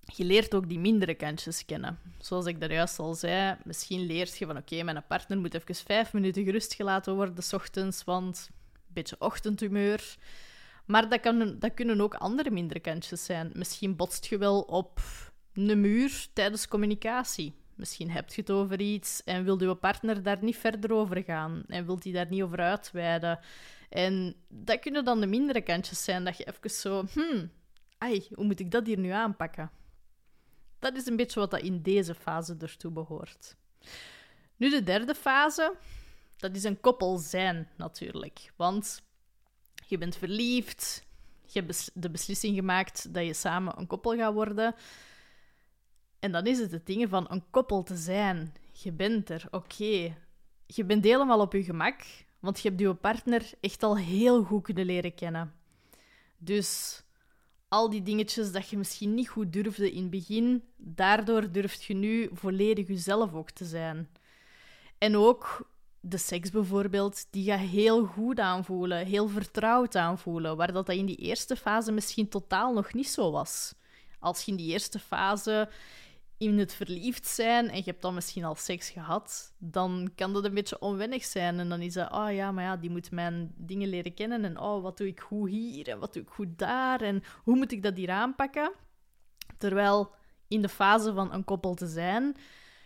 je 0.00 0.24
leert 0.24 0.54
ook 0.54 0.68
die 0.68 0.78
mindere 0.78 1.14
kantjes 1.14 1.64
kennen. 1.64 1.98
Zoals 2.18 2.46
ik 2.46 2.60
daar 2.60 2.72
juist 2.72 2.98
al 2.98 3.14
zei, 3.14 3.56
misschien 3.64 4.06
leert 4.06 4.38
je 4.38 4.46
van 4.46 4.56
oké, 4.56 4.82
mijn 4.82 5.04
partner 5.08 5.38
moet 5.38 5.54
even 5.54 5.74
vijf 5.74 6.12
minuten 6.12 6.44
gerust 6.44 6.74
gelaten 6.74 7.14
worden 7.14 7.44
s 7.44 7.52
ochtends, 7.52 8.04
want 8.04 8.48
een 8.50 8.92
beetje 8.92 9.16
ochtendhumeur. 9.18 10.16
Maar 10.86 11.08
dat, 11.08 11.20
kan, 11.20 11.56
dat 11.58 11.74
kunnen 11.74 12.00
ook 12.00 12.14
andere 12.14 12.50
mindere 12.50 12.80
kantjes 12.80 13.24
zijn. 13.24 13.50
Misschien 13.54 13.96
botst 13.96 14.26
je 14.26 14.38
wel 14.38 14.60
op 14.60 15.00
een 15.56 15.80
muur 15.80 16.26
tijdens 16.32 16.68
communicatie. 16.68 17.54
Misschien 17.74 18.10
hebt 18.10 18.34
je 18.34 18.40
het 18.40 18.50
over 18.50 18.80
iets 18.80 19.24
en 19.24 19.44
wil 19.44 19.62
je 19.62 19.74
partner 19.74 20.22
daar 20.22 20.38
niet 20.40 20.56
verder 20.56 20.92
over 20.92 21.22
gaan 21.22 21.62
en 21.66 21.86
wilt 21.86 22.04
hij 22.04 22.12
daar 22.12 22.30
niet 22.30 22.42
over 22.42 22.58
uitweiden. 22.58 23.38
En 23.88 24.34
dat 24.48 24.78
kunnen 24.78 25.04
dan 25.04 25.20
de 25.20 25.26
mindere 25.26 25.60
kantjes 25.60 26.04
zijn, 26.04 26.24
dat 26.24 26.36
je 26.36 26.46
even 26.46 26.70
zo, 26.70 27.04
hmm, 27.12 27.50
ai, 27.98 28.26
hoe 28.34 28.44
moet 28.44 28.60
ik 28.60 28.70
dat 28.70 28.86
hier 28.86 28.98
nu 28.98 29.10
aanpakken? 29.10 29.70
Dat 30.78 30.96
is 30.96 31.06
een 31.06 31.16
beetje 31.16 31.40
wat 31.40 31.50
dat 31.50 31.60
in 31.60 31.82
deze 31.82 32.14
fase 32.14 32.56
ertoe 32.60 32.90
behoort. 32.90 33.56
Nu 34.56 34.70
de 34.70 34.82
derde 34.82 35.14
fase, 35.14 35.74
dat 36.36 36.56
is 36.56 36.64
een 36.64 36.80
koppel 36.80 37.18
zijn 37.18 37.68
natuurlijk. 37.76 38.52
Want 38.56 39.02
je 39.86 39.98
bent 39.98 40.16
verliefd, 40.16 41.04
Je 41.46 41.60
hebt 41.60 41.90
de 41.94 42.10
beslissing 42.10 42.54
gemaakt 42.54 43.14
dat 43.14 43.24
je 43.24 43.34
samen 43.34 43.78
een 43.78 43.86
koppel 43.86 44.16
gaat 44.16 44.32
worden. 44.32 44.74
En 46.26 46.32
dan 46.32 46.46
is 46.46 46.58
het 46.58 46.70
het 46.70 46.86
ding 46.86 47.08
van 47.08 47.26
een 47.28 47.42
koppel 47.50 47.82
te 47.82 47.96
zijn. 47.96 48.54
Je 48.72 48.92
bent 48.92 49.30
er, 49.30 49.44
oké. 49.50 50.16
Je 50.66 50.84
bent 50.84 51.04
helemaal 51.04 51.40
op 51.40 51.52
je 51.52 51.62
gemak, 51.62 52.04
want 52.40 52.60
je 52.60 52.68
hebt 52.68 52.80
je 52.80 52.94
partner 52.94 53.50
echt 53.60 53.82
al 53.82 53.96
heel 53.96 54.42
goed 54.42 54.62
kunnen 54.62 54.86
leren 54.86 55.14
kennen. 55.14 55.54
Dus 56.38 57.02
al 57.68 57.90
die 57.90 58.02
dingetjes 58.02 58.52
dat 58.52 58.68
je 58.68 58.76
misschien 58.76 59.14
niet 59.14 59.28
goed 59.28 59.52
durfde 59.52 59.92
in 59.92 60.02
het 60.02 60.10
begin, 60.10 60.62
daardoor 60.76 61.52
durft 61.52 61.84
je 61.84 61.94
nu 61.94 62.30
volledig 62.32 62.86
jezelf 62.88 63.34
ook 63.34 63.50
te 63.50 63.64
zijn. 63.64 64.08
En 64.98 65.16
ook 65.16 65.70
de 66.00 66.18
seks 66.18 66.50
bijvoorbeeld, 66.50 67.26
die 67.30 67.44
gaat 67.44 67.68
heel 67.68 68.04
goed 68.04 68.38
aanvoelen, 68.38 69.06
heel 69.06 69.28
vertrouwd 69.28 69.96
aanvoelen, 69.96 70.56
waar 70.56 70.72
dat, 70.72 70.86
dat 70.86 70.96
in 70.96 71.06
die 71.06 71.16
eerste 71.16 71.56
fase 71.56 71.92
misschien 71.92 72.28
totaal 72.28 72.72
nog 72.72 72.92
niet 72.92 73.08
zo 73.08 73.30
was. 73.30 73.74
Als 74.18 74.42
je 74.42 74.50
in 74.50 74.56
die 74.56 74.72
eerste 74.72 74.98
fase 74.98 75.68
in 76.38 76.58
het 76.58 76.74
verliefd 76.74 77.26
zijn 77.26 77.70
en 77.70 77.76
je 77.76 77.82
hebt 77.84 78.02
dan 78.02 78.14
misschien 78.14 78.44
al 78.44 78.54
seks 78.54 78.90
gehad, 78.90 79.54
dan 79.58 80.10
kan 80.14 80.32
dat 80.32 80.44
een 80.44 80.54
beetje 80.54 80.80
onwennig 80.80 81.24
zijn. 81.24 81.58
En 81.58 81.68
dan 81.68 81.80
is 81.80 81.92
dat, 81.92 82.12
oh 82.12 82.32
ja, 82.32 82.52
maar 82.52 82.64
ja, 82.64 82.76
die 82.76 82.90
moet 82.90 83.10
mijn 83.10 83.52
dingen 83.56 83.88
leren 83.88 84.14
kennen. 84.14 84.44
En 84.44 84.58
oh, 84.58 84.82
wat 84.82 84.96
doe 84.96 85.06
ik 85.06 85.20
goed 85.20 85.50
hier 85.50 85.88
en 85.88 85.98
wat 85.98 86.12
doe 86.12 86.22
ik 86.22 86.28
goed 86.28 86.58
daar 86.58 87.00
en 87.00 87.22
hoe 87.44 87.56
moet 87.56 87.72
ik 87.72 87.82
dat 87.82 87.96
hier 87.96 88.10
aanpakken? 88.10 88.72
Terwijl 89.58 90.14
in 90.48 90.62
de 90.62 90.68
fase 90.68 91.12
van 91.12 91.32
een 91.32 91.44
koppel 91.44 91.74
te 91.74 91.86
zijn, 91.86 92.36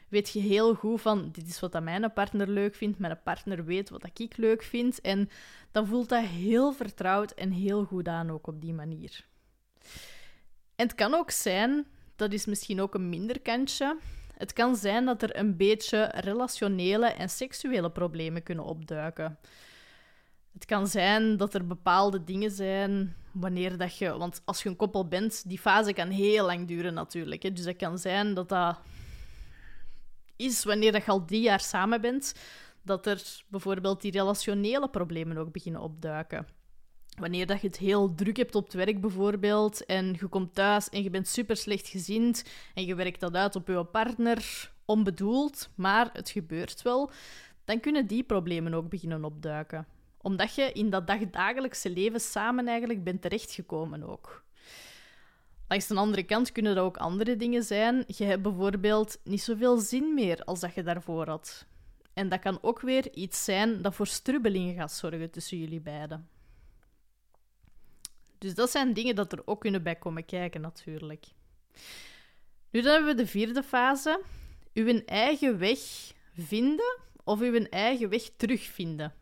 weet 0.09 0.31
je 0.31 0.41
heel 0.41 0.75
goed 0.75 1.01
van, 1.01 1.29
dit 1.33 1.47
is 1.47 1.61
wat 1.61 1.73
dat 1.73 1.83
mijn 1.83 2.13
partner 2.13 2.49
leuk 2.49 2.75
vindt, 2.75 2.99
mijn 2.99 3.21
partner 3.23 3.65
weet 3.65 3.91
wat 3.91 4.11
ik 4.15 4.37
leuk 4.37 4.63
vind. 4.63 5.01
En 5.01 5.29
dan 5.71 5.87
voelt 5.87 6.09
dat 6.09 6.25
heel 6.25 6.73
vertrouwd 6.73 7.31
en 7.31 7.51
heel 7.51 7.85
goed 7.85 8.09
aan 8.09 8.31
ook 8.31 8.47
op 8.47 8.61
die 8.61 8.75
manier. 8.75 9.27
En 10.77 10.87
het 10.87 10.95
kan 10.95 11.15
ook 11.15 11.31
zijn 11.31 11.87
dat 12.21 12.33
is 12.33 12.47
misschien 12.47 12.81
ook 12.81 12.95
een 12.95 13.09
minder 13.09 13.41
kantje. 13.41 13.99
Het 14.37 14.53
kan 14.53 14.77
zijn 14.77 15.05
dat 15.05 15.23
er 15.23 15.37
een 15.37 15.57
beetje 15.57 16.13
relationele 16.15 17.07
en 17.07 17.29
seksuele 17.29 17.91
problemen 17.91 18.43
kunnen 18.43 18.65
opduiken. 18.65 19.39
Het 20.53 20.65
kan 20.65 20.87
zijn 20.87 21.37
dat 21.37 21.55
er 21.55 21.67
bepaalde 21.67 22.25
dingen 22.25 22.51
zijn 22.51 23.17
wanneer 23.33 23.77
dat 23.77 23.97
je... 23.97 24.17
Want 24.17 24.43
als 24.45 24.63
je 24.63 24.69
een 24.69 24.77
koppel 24.77 25.09
bent, 25.09 25.49
die 25.49 25.59
fase 25.59 25.93
kan 25.93 26.09
heel 26.09 26.47
lang 26.47 26.69
duren 26.69 26.95
natuurlijk. 26.95 27.43
Hè. 27.43 27.53
Dus 27.53 27.65
het 27.65 27.77
kan 27.77 27.99
zijn 27.99 28.35
dat 28.35 28.49
dat 28.49 28.79
is 30.37 30.65
wanneer 30.65 30.93
dat 30.93 31.05
je 31.05 31.11
al 31.11 31.25
drie 31.25 31.43
jaar 31.43 31.61
samen 31.61 32.01
bent, 32.01 32.35
dat 32.83 33.07
er 33.07 33.23
bijvoorbeeld 33.49 34.01
die 34.01 34.13
relationele 34.13 34.89
problemen 34.89 35.37
ook 35.37 35.53
beginnen 35.53 35.81
opduiken. 35.81 36.47
Wanneer 37.21 37.47
dat 37.47 37.61
je 37.61 37.67
het 37.67 37.77
heel 37.77 38.15
druk 38.15 38.37
hebt 38.37 38.55
op 38.55 38.65
het 38.65 38.73
werk 38.73 39.01
bijvoorbeeld 39.01 39.87
en 39.87 40.17
je 40.19 40.27
komt 40.27 40.55
thuis 40.55 40.89
en 40.89 41.03
je 41.03 41.11
bent 41.11 41.29
super 41.29 41.57
slecht 41.57 41.89
gezind 41.89 42.45
en 42.75 42.85
je 42.85 42.95
werkt 42.95 43.21
dat 43.21 43.35
uit 43.35 43.57
op 43.57 43.69
je 43.69 43.85
partner, 43.85 44.71
onbedoeld, 44.85 45.71
maar 45.75 46.11
het 46.13 46.31
gebeurt 46.31 46.83
wel, 46.83 47.11
dan 47.65 47.81
kunnen 47.81 48.07
die 48.07 48.23
problemen 48.23 48.75
ook 48.75 48.89
beginnen 48.89 49.25
opduiken. 49.25 49.87
Omdat 50.21 50.55
je 50.55 50.73
in 50.73 50.91
dat 50.91 51.07
dagdagelijkse 51.07 51.91
leven 51.91 52.21
samen 52.21 52.69
eigenlijk 52.69 53.05
bent 53.05 53.23
terechtgekomen 53.23 54.03
ook. 54.03 54.45
Langs 55.69 55.87
de 55.87 55.95
andere 55.95 56.23
kant 56.23 56.53
kunnen 56.53 56.75
dat 56.75 56.85
ook 56.85 56.97
andere 56.97 57.37
dingen 57.37 57.63
zijn. 57.63 58.05
Je 58.07 58.25
hebt 58.25 58.43
bijvoorbeeld 58.43 59.19
niet 59.25 59.43
zoveel 59.43 59.79
zin 59.79 60.15
meer 60.15 60.45
als 60.45 60.61
dat 60.61 60.75
je 60.75 60.83
daarvoor 60.83 61.29
had. 61.29 61.67
En 62.15 62.29
dat 62.29 62.41
kan 62.41 62.59
ook 62.63 62.81
weer 62.81 63.13
iets 63.15 63.45
zijn 63.45 63.83
dat 63.83 63.95
voor 63.95 64.07
strubbelingen 64.07 64.75
gaat 64.75 64.93
zorgen 64.93 65.31
tussen 65.31 65.59
jullie 65.59 65.81
beiden. 65.81 66.29
Dus 68.41 68.55
dat 68.55 68.71
zijn 68.71 68.93
dingen 68.93 69.15
dat 69.15 69.33
er 69.33 69.43
ook 69.45 69.61
kunnen 69.61 69.83
bij 69.83 69.97
komen 69.97 70.25
kijken, 70.25 70.61
natuurlijk. 70.61 71.27
Nu 72.71 72.81
dan 72.81 72.93
hebben 72.93 73.17
we 73.17 73.23
de 73.23 73.29
vierde 73.29 73.63
fase. 73.63 74.23
Uw 74.75 75.03
eigen 75.07 75.59
weg 75.59 75.81
vinden 76.33 76.99
of 77.25 77.41
uw 77.41 77.65
eigen 77.65 78.09
weg 78.09 78.31
terugvinden. 78.37 79.15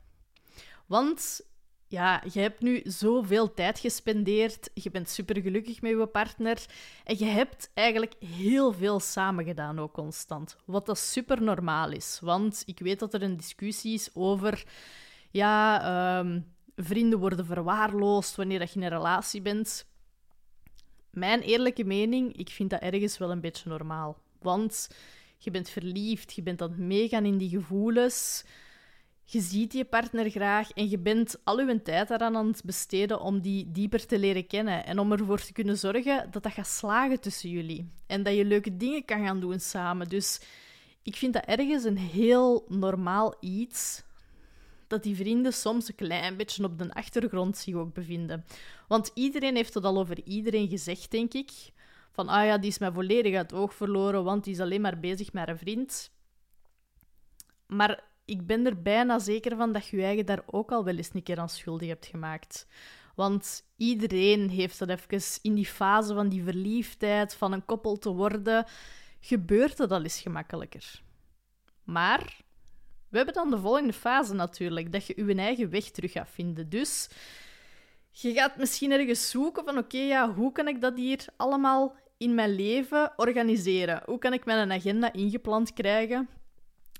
Want 0.86 1.40
ja, 1.86 2.22
je 2.32 2.40
hebt 2.40 2.60
nu 2.60 2.80
zoveel 2.84 3.54
tijd 3.54 3.78
gespendeerd. 3.78 4.70
Je 4.74 4.90
bent 4.90 5.08
super 5.08 5.42
gelukkig 5.42 5.80
met 5.80 5.90
je 5.90 6.06
partner. 6.06 6.66
En 7.04 7.18
je 7.18 7.24
hebt 7.24 7.70
eigenlijk 7.74 8.14
heel 8.24 8.72
veel 8.72 9.00
samen 9.00 9.44
gedaan, 9.44 9.78
ook 9.78 9.92
constant. 9.92 10.56
Wat 10.64 10.86
dat 10.86 10.98
super 10.98 11.42
normaal 11.42 11.90
is. 11.90 12.18
Want 12.22 12.62
ik 12.66 12.78
weet 12.78 12.98
dat 12.98 13.14
er 13.14 13.22
een 13.22 13.36
discussie 13.36 13.94
is 13.94 14.10
over. 14.14 14.64
Ja, 15.30 15.82
ehm, 15.82 16.40
vrienden 16.80 17.18
worden 17.18 17.46
verwaarloosd 17.46 18.36
wanneer 18.36 18.58
dat 18.58 18.72
je 18.72 18.78
in 18.78 18.82
een 18.82 18.92
relatie 18.92 19.42
bent. 19.42 19.86
Mijn 21.10 21.40
eerlijke 21.40 21.84
mening, 21.84 22.36
ik 22.36 22.48
vind 22.48 22.70
dat 22.70 22.80
ergens 22.80 23.18
wel 23.18 23.30
een 23.30 23.40
beetje 23.40 23.68
normaal. 23.68 24.18
Want 24.38 24.88
je 25.38 25.50
bent 25.50 25.68
verliefd, 25.68 26.32
je 26.32 26.42
bent 26.42 26.62
aan 26.62 26.70
het 26.70 26.78
meegaan 26.78 27.24
in 27.24 27.38
die 27.38 27.48
gevoelens. 27.48 28.44
Je 29.24 29.40
ziet 29.40 29.72
je 29.72 29.84
partner 29.84 30.30
graag 30.30 30.70
en 30.70 30.88
je 30.88 30.98
bent 30.98 31.40
al 31.44 31.60
je 31.60 31.82
tijd 31.82 32.10
eraan 32.10 32.36
aan 32.36 32.46
het 32.46 32.62
besteden 32.64 33.20
om 33.20 33.40
die 33.40 33.70
dieper 33.72 34.06
te 34.06 34.18
leren 34.18 34.46
kennen. 34.46 34.86
En 34.86 34.98
om 34.98 35.12
ervoor 35.12 35.40
te 35.40 35.52
kunnen 35.52 35.78
zorgen 35.78 36.30
dat 36.30 36.42
dat 36.42 36.52
gaat 36.52 36.66
slagen 36.66 37.20
tussen 37.20 37.50
jullie. 37.50 37.90
En 38.06 38.22
dat 38.22 38.34
je 38.34 38.44
leuke 38.44 38.76
dingen 38.76 39.04
kan 39.04 39.24
gaan 39.24 39.40
doen 39.40 39.60
samen. 39.60 40.08
Dus 40.08 40.40
ik 41.02 41.16
vind 41.16 41.32
dat 41.32 41.44
ergens 41.44 41.84
een 41.84 41.98
heel 41.98 42.64
normaal 42.68 43.34
iets 43.40 44.02
dat 44.88 45.02
die 45.02 45.16
vrienden 45.16 45.52
soms 45.52 45.88
een 45.88 45.94
klein 45.94 46.36
beetje 46.36 46.64
op 46.64 46.78
de 46.78 46.94
achtergrond 46.94 47.56
zich 47.56 47.74
ook 47.74 47.94
bevinden. 47.94 48.44
Want 48.88 49.10
iedereen 49.14 49.56
heeft 49.56 49.74
het 49.74 49.84
al 49.84 49.98
over 49.98 50.24
iedereen 50.24 50.68
gezegd, 50.68 51.10
denk 51.10 51.34
ik. 51.34 51.50
Van, 52.12 52.28
ah 52.28 52.44
ja, 52.44 52.58
die 52.58 52.70
is 52.70 52.78
mij 52.78 52.92
volledig 52.92 53.34
uit 53.36 53.50
het 53.50 53.60
oog 53.60 53.74
verloren, 53.74 54.24
want 54.24 54.44
die 54.44 54.52
is 54.52 54.60
alleen 54.60 54.80
maar 54.80 55.00
bezig 55.00 55.32
met 55.32 55.48
een 55.48 55.58
vriend. 55.58 56.10
Maar 57.66 58.04
ik 58.24 58.46
ben 58.46 58.66
er 58.66 58.82
bijna 58.82 59.18
zeker 59.18 59.56
van 59.56 59.72
dat 59.72 59.86
je 59.86 60.02
eigen 60.02 60.26
daar 60.26 60.42
ook 60.46 60.72
al 60.72 60.84
wel 60.84 60.96
eens 60.96 61.10
een 61.12 61.22
keer 61.22 61.38
aan 61.38 61.48
schuldig 61.48 61.88
hebt 61.88 62.06
gemaakt. 62.06 62.66
Want 63.14 63.64
iedereen 63.76 64.50
heeft 64.50 64.78
dat 64.78 64.88
even 64.88 65.40
in 65.42 65.54
die 65.54 65.66
fase 65.66 66.14
van 66.14 66.28
die 66.28 66.44
verliefdheid, 66.44 67.34
van 67.34 67.52
een 67.52 67.64
koppel 67.64 67.98
te 67.98 68.10
worden, 68.10 68.66
gebeurt 69.20 69.78
het 69.78 69.90
al 69.90 70.02
eens 70.02 70.20
gemakkelijker. 70.20 71.02
Maar 71.84 72.40
we 73.08 73.16
hebben 73.16 73.34
dan 73.34 73.50
de 73.50 73.58
volgende 73.58 73.92
fase 73.92 74.34
natuurlijk, 74.34 74.92
dat 74.92 75.06
je 75.06 75.26
je 75.26 75.34
eigen 75.34 75.70
weg 75.70 75.84
terug 75.84 76.12
gaat 76.12 76.28
vinden. 76.30 76.68
Dus 76.68 77.08
je 78.10 78.32
gaat 78.32 78.56
misschien 78.56 78.90
ergens 78.90 79.30
zoeken 79.30 79.64
van 79.64 79.78
oké, 79.78 79.98
ja, 79.98 80.32
hoe 80.34 80.52
kan 80.52 80.68
ik 80.68 80.80
dat 80.80 80.96
hier 80.96 81.24
allemaal 81.36 81.96
in 82.16 82.34
mijn 82.34 82.54
leven 82.54 83.12
organiseren? 83.16 84.02
Hoe 84.06 84.18
kan 84.18 84.32
ik 84.32 84.44
mijn 84.44 84.72
agenda 84.72 85.12
ingepland 85.12 85.72
krijgen? 85.72 86.28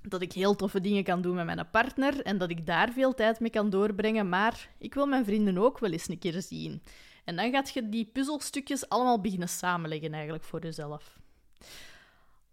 Dat 0.01 0.21
ik 0.21 0.33
heel 0.33 0.55
toffe 0.55 0.81
dingen 0.81 1.03
kan 1.03 1.21
doen 1.21 1.35
met 1.35 1.45
mijn 1.45 1.69
partner 1.71 2.21
en 2.21 2.37
dat 2.37 2.49
ik 2.49 2.65
daar 2.65 2.91
veel 2.91 3.13
tijd 3.13 3.39
mee 3.39 3.49
kan 3.49 3.69
doorbrengen, 3.69 4.29
maar 4.29 4.69
ik 4.77 4.93
wil 4.93 5.05
mijn 5.05 5.25
vrienden 5.25 5.57
ook 5.57 5.79
wel 5.79 5.91
eens 5.91 6.09
een 6.09 6.19
keer 6.19 6.41
zien. 6.41 6.83
En 7.25 7.35
dan 7.35 7.51
gaat 7.51 7.73
je 7.73 7.89
die 7.89 8.09
puzzelstukjes 8.13 8.89
allemaal 8.89 9.21
beginnen 9.21 9.49
samenleggen 9.49 10.13
eigenlijk 10.13 10.43
voor 10.43 10.61
jezelf. 10.61 11.19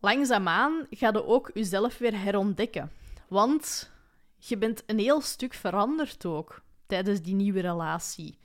Langzaamaan 0.00 0.86
ga 0.90 1.10
je 1.12 1.26
ook 1.26 1.50
jezelf 1.54 1.98
weer 1.98 2.22
herontdekken. 2.22 2.90
Want 3.28 3.90
je 4.37 4.59
bent 4.59 4.83
een 4.87 4.99
heel 4.99 5.21
stuk 5.21 5.54
veranderd 5.54 6.26
ook 6.26 6.62
tijdens 6.87 7.23
die 7.23 7.35
nieuwe 7.35 7.61
relatie. 7.61 8.38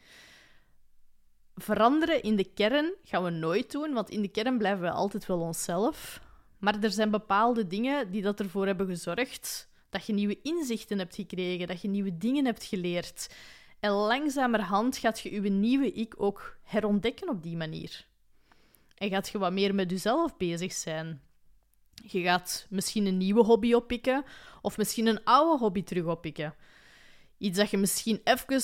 Veranderen 1.55 2.23
in 2.23 2.35
de 2.35 2.53
kern 2.53 2.93
gaan 3.03 3.23
we 3.23 3.29
nooit 3.29 3.71
doen, 3.71 3.93
want 3.93 4.09
in 4.09 4.21
de 4.21 4.27
kern 4.27 4.57
blijven 4.57 4.81
we 4.81 4.91
altijd 4.91 5.25
wel 5.25 5.39
onszelf. 5.39 6.21
Maar 6.57 6.83
er 6.83 6.91
zijn 6.91 7.11
bepaalde 7.11 7.67
dingen 7.67 8.11
die 8.11 8.21
dat 8.21 8.39
ervoor 8.39 8.65
hebben 8.65 8.88
gezorgd 8.88 9.69
dat 9.91 10.05
je 10.05 10.13
nieuwe 10.13 10.41
inzichten 10.41 10.97
hebt 10.97 11.15
gekregen, 11.15 11.67
dat 11.67 11.81
je 11.81 11.88
nieuwe 11.88 12.17
dingen 12.17 12.45
hebt 12.45 12.63
geleerd. 12.63 13.35
En 13.79 13.91
langzamerhand 13.91 14.97
gaat 14.97 15.19
je 15.19 15.31
je 15.31 15.50
nieuwe 15.50 15.91
ik 15.91 16.13
ook 16.17 16.57
herontdekken 16.63 17.29
op 17.29 17.43
die 17.43 17.57
manier. 17.57 18.05
En 18.95 19.09
gaat 19.09 19.29
je 19.29 19.38
wat 19.38 19.51
meer 19.51 19.75
met 19.75 19.91
jezelf 19.91 20.38
bezig 20.38 20.73
zijn. 20.73 21.21
Je 22.03 22.22
gaat 22.22 22.65
misschien 22.70 23.05
een 23.05 23.17
nieuwe 23.17 23.43
hobby 23.43 23.74
oppikken 23.74 24.24
of 24.62 24.77
misschien 24.77 25.08
een 25.08 25.24
oude 25.24 25.58
hobby 25.58 25.84
terug 25.84 26.05
oppikken. 26.05 26.55
Iets 27.38 27.58
dat 27.58 27.70
je 27.70 27.77
misschien 27.77 28.22
even 28.24 28.62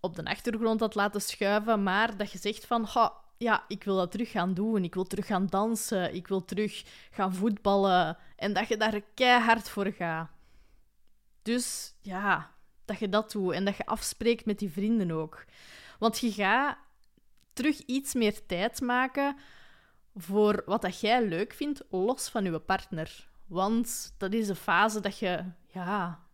op 0.00 0.16
de 0.16 0.24
achtergrond 0.24 0.80
had 0.80 0.94
laten 0.94 1.20
schuiven, 1.20 1.82
maar 1.82 2.16
dat 2.16 2.32
je 2.32 2.38
zegt 2.38 2.66
van, 2.66 2.86
ja, 3.38 3.64
ik 3.68 3.84
wil 3.84 3.96
dat 3.96 4.10
terug 4.10 4.30
gaan 4.30 4.54
doen. 4.54 4.84
Ik 4.84 4.94
wil 4.94 5.04
terug 5.04 5.26
gaan 5.26 5.46
dansen. 5.46 6.14
Ik 6.14 6.28
wil 6.28 6.44
terug 6.44 6.84
gaan 7.10 7.34
voetballen. 7.34 8.16
En 8.36 8.52
dat 8.52 8.68
je 8.68 8.76
daar 8.76 9.00
keihard 9.14 9.68
voor 9.68 9.92
gaat. 9.92 10.30
Dus 11.42 11.94
ja, 12.00 12.54
dat 12.84 12.98
je 12.98 13.08
dat 13.08 13.32
doet 13.32 13.52
en 13.52 13.64
dat 13.64 13.76
je 13.76 13.86
afspreekt 13.86 14.46
met 14.46 14.58
die 14.58 14.70
vrienden 14.70 15.10
ook. 15.10 15.44
Want 15.98 16.18
je 16.18 16.32
gaat 16.32 16.76
terug 17.52 17.78
iets 17.78 18.14
meer 18.14 18.46
tijd 18.46 18.80
maken 18.80 19.36
voor 20.14 20.62
wat 20.66 20.82
dat 20.82 21.00
jij 21.00 21.26
leuk 21.26 21.52
vindt, 21.52 21.84
los 21.90 22.28
van 22.28 22.44
je 22.44 22.58
partner. 22.58 23.28
Want 23.46 24.14
dat 24.18 24.32
is 24.32 24.48
een 24.48 24.56
fase 24.56 25.00
dat 25.00 25.18
je, 25.18 25.44
ja, 25.66 26.24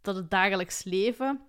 dat 0.00 0.16
het 0.16 0.30
dagelijks 0.30 0.84
leven 0.84 1.40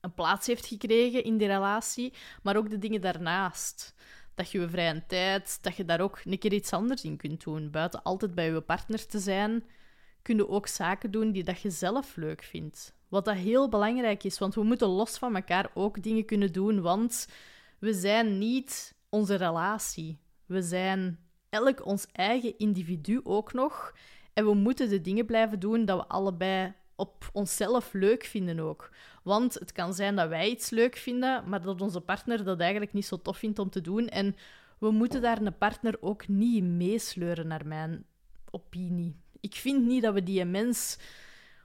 een 0.00 0.14
plaats 0.14 0.46
heeft 0.46 0.66
gekregen 0.66 1.24
in 1.24 1.36
die 1.36 1.46
relatie, 1.46 2.12
maar 2.42 2.56
ook 2.56 2.70
de 2.70 2.78
dingen 2.78 3.00
daarnaast. 3.00 3.94
Dat 4.34 4.50
je 4.50 4.60
je 4.60 4.68
vrije 4.68 5.06
tijd, 5.06 5.58
dat 5.62 5.76
je 5.76 5.84
daar 5.84 6.00
ook 6.00 6.20
een 6.24 6.38
keer 6.38 6.52
iets 6.52 6.72
anders 6.72 7.04
in 7.04 7.16
kunt 7.16 7.44
doen. 7.44 7.70
Buiten 7.70 8.02
altijd 8.02 8.34
bij 8.34 8.52
je 8.52 8.60
partner 8.60 9.06
te 9.06 9.18
zijn, 9.18 9.64
kun 10.22 10.36
je 10.36 10.48
ook 10.48 10.66
zaken 10.66 11.10
doen 11.10 11.32
die 11.32 11.44
dat 11.44 11.60
je 11.60 11.70
zelf 11.70 12.16
leuk 12.16 12.42
vindt. 12.42 12.94
Wat 13.08 13.24
dat 13.24 13.34
heel 13.36 13.68
belangrijk 13.68 14.24
is, 14.24 14.38
want 14.38 14.54
we 14.54 14.62
moeten 14.62 14.88
los 14.88 15.18
van 15.18 15.36
elkaar 15.36 15.70
ook 15.74 16.02
dingen 16.02 16.24
kunnen 16.24 16.52
doen, 16.52 16.80
want 16.80 17.28
we 17.78 17.92
zijn 17.92 18.38
niet 18.38 18.94
onze 19.08 19.34
relatie. 19.34 20.18
We 20.46 20.62
zijn 20.62 21.18
elk 21.48 21.86
ons 21.86 22.06
eigen 22.12 22.58
individu 22.58 23.20
ook 23.24 23.52
nog. 23.52 23.94
En 24.32 24.44
we 24.44 24.54
moeten 24.54 24.88
de 24.88 25.00
dingen 25.00 25.26
blijven 25.26 25.60
doen 25.60 25.84
dat 25.84 25.98
we 25.98 26.06
allebei 26.06 26.72
op 26.96 27.30
onszelf 27.32 27.92
leuk 27.92 28.24
vinden 28.24 28.60
ook. 28.60 28.90
Want 29.22 29.54
het 29.54 29.72
kan 29.72 29.94
zijn 29.94 30.16
dat 30.16 30.28
wij 30.28 30.50
iets 30.50 30.70
leuk 30.70 30.96
vinden, 30.96 31.48
maar 31.48 31.62
dat 31.62 31.80
onze 31.80 32.00
partner 32.00 32.44
dat 32.44 32.60
eigenlijk 32.60 32.92
niet 32.92 33.06
zo 33.06 33.22
tof 33.22 33.38
vindt 33.38 33.58
om 33.58 33.70
te 33.70 33.80
doen. 33.80 34.08
En 34.08 34.36
we 34.78 34.90
moeten 34.90 35.22
daar 35.22 35.40
een 35.40 35.58
partner 35.58 35.96
ook 36.00 36.28
niet 36.28 36.64
meesleuren, 36.64 37.46
naar 37.46 37.66
mijn 37.66 38.04
opinie. 38.50 39.16
Ik 39.40 39.54
vind 39.54 39.86
niet 39.86 40.02
dat 40.02 40.14
we 40.14 40.22
die 40.22 40.44
mens 40.44 40.98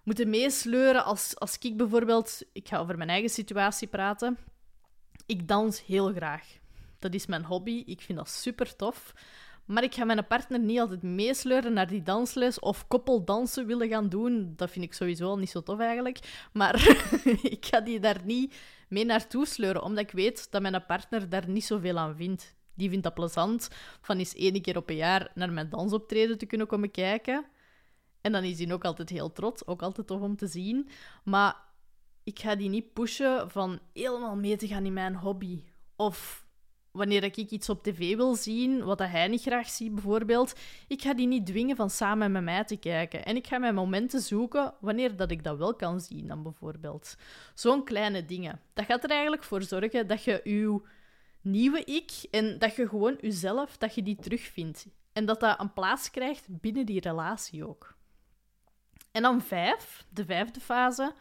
moeten 0.03 0.29
meesleuren 0.29 1.03
als, 1.03 1.39
als 1.39 1.57
ik 1.57 1.77
bijvoorbeeld... 1.77 2.43
Ik 2.53 2.67
ga 2.67 2.77
over 2.77 2.97
mijn 2.97 3.09
eigen 3.09 3.29
situatie 3.29 3.87
praten. 3.87 4.37
Ik 5.25 5.47
dans 5.47 5.85
heel 5.85 6.13
graag. 6.13 6.58
Dat 6.99 7.13
is 7.13 7.25
mijn 7.25 7.45
hobby. 7.45 7.83
Ik 7.85 8.01
vind 8.01 8.17
dat 8.17 8.29
super 8.29 8.75
tof. 8.75 9.13
Maar 9.65 9.83
ik 9.83 9.93
ga 9.93 10.05
mijn 10.05 10.27
partner 10.27 10.59
niet 10.59 10.79
altijd 10.79 11.01
meesleuren 11.01 11.73
naar 11.73 11.87
die 11.87 12.03
dansles 12.03 12.59
of 12.59 12.87
koppeldansen 12.87 13.65
willen 13.65 13.87
gaan 13.87 14.09
doen. 14.09 14.53
Dat 14.55 14.71
vind 14.71 14.85
ik 14.85 14.93
sowieso 14.93 15.27
al 15.27 15.37
niet 15.37 15.49
zo 15.49 15.63
tof 15.63 15.79
eigenlijk. 15.79 16.47
Maar 16.53 16.75
ik 17.55 17.65
ga 17.65 17.81
die 17.81 17.99
daar 17.99 18.21
niet 18.23 18.55
mee 18.87 19.05
naartoe 19.05 19.45
sleuren, 19.45 19.83
omdat 19.83 20.03
ik 20.03 20.11
weet 20.11 20.51
dat 20.51 20.61
mijn 20.61 20.85
partner 20.85 21.29
daar 21.29 21.49
niet 21.49 21.65
zoveel 21.65 21.97
aan 21.97 22.15
vindt. 22.15 22.55
Die 22.73 22.89
vindt 22.89 23.03
dat 23.03 23.13
plezant 23.13 23.69
van 24.01 24.17
eens 24.17 24.35
één 24.35 24.61
keer 24.61 24.77
op 24.77 24.89
een 24.89 24.95
jaar 24.95 25.31
naar 25.35 25.51
mijn 25.51 25.69
dansoptreden 25.69 26.37
te 26.37 26.45
kunnen 26.45 26.67
komen 26.67 26.91
kijken. 26.91 27.45
En 28.21 28.31
dan 28.31 28.43
is 28.43 28.59
hij 28.59 28.73
ook 28.73 28.85
altijd 28.85 29.09
heel 29.09 29.31
trots, 29.31 29.67
ook 29.67 29.81
altijd 29.81 30.07
tof 30.07 30.21
om 30.21 30.35
te 30.35 30.47
zien. 30.47 30.89
Maar 31.23 31.55
ik 32.23 32.39
ga 32.39 32.55
die 32.55 32.69
niet 32.69 32.93
pushen 32.93 33.51
van 33.51 33.79
helemaal 33.93 34.35
mee 34.35 34.55
te 34.55 34.67
gaan 34.67 34.85
in 34.85 34.93
mijn 34.93 35.15
hobby. 35.15 35.63
Of 35.95 36.45
wanneer 36.91 37.23
ik 37.23 37.35
iets 37.35 37.69
op 37.69 37.83
tv 37.83 38.15
wil 38.15 38.35
zien, 38.35 38.83
wat 38.83 38.99
hij 38.99 39.27
niet 39.27 39.41
graag 39.41 39.69
ziet 39.69 39.93
bijvoorbeeld, 39.93 40.53
ik 40.87 41.01
ga 41.01 41.13
die 41.13 41.27
niet 41.27 41.45
dwingen 41.45 41.75
van 41.75 41.89
samen 41.89 42.31
met 42.31 42.43
mij 42.43 42.63
te 42.63 42.77
kijken. 42.77 43.25
En 43.25 43.35
ik 43.35 43.47
ga 43.47 43.57
mijn 43.57 43.75
momenten 43.75 44.21
zoeken 44.21 44.73
wanneer 44.79 45.15
dat 45.15 45.31
ik 45.31 45.43
dat 45.43 45.57
wel 45.57 45.75
kan 45.75 45.99
zien 45.99 46.27
dan 46.27 46.43
bijvoorbeeld. 46.43 47.15
Zo'n 47.53 47.83
kleine 47.83 48.25
dingen. 48.25 48.61
Dat 48.73 48.85
gaat 48.85 49.03
er 49.03 49.09
eigenlijk 49.09 49.43
voor 49.43 49.61
zorgen 49.61 50.07
dat 50.07 50.23
je 50.23 50.41
je 50.43 50.81
nieuwe 51.41 51.83
ik 51.83 52.11
en 52.31 52.59
dat 52.59 52.75
je 52.75 52.87
gewoon 52.87 53.17
jezelf, 53.21 53.77
dat 53.77 53.95
je 53.95 54.03
die 54.03 54.17
terugvindt. 54.19 54.87
En 55.13 55.25
dat 55.25 55.39
dat 55.39 55.59
een 55.59 55.73
plaats 55.73 56.11
krijgt 56.11 56.45
binnen 56.47 56.85
die 56.85 57.01
relatie 57.01 57.67
ook. 57.67 57.97
En 59.11 59.21
dan 59.21 59.41
vijf, 59.41 60.05
de 60.09 60.25
vijfde 60.25 60.59
fase. 60.59 61.13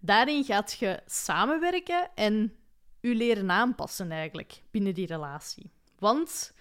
Daarin 0.00 0.44
gaat 0.44 0.72
je 0.72 1.00
samenwerken 1.06 2.10
en 2.14 2.56
u 3.04 3.14
leren 3.14 3.50
aanpassen 3.50 4.10
eigenlijk 4.10 4.62
binnen 4.70 4.94
die 4.94 5.06
relatie. 5.06 5.70
Want 5.98 6.54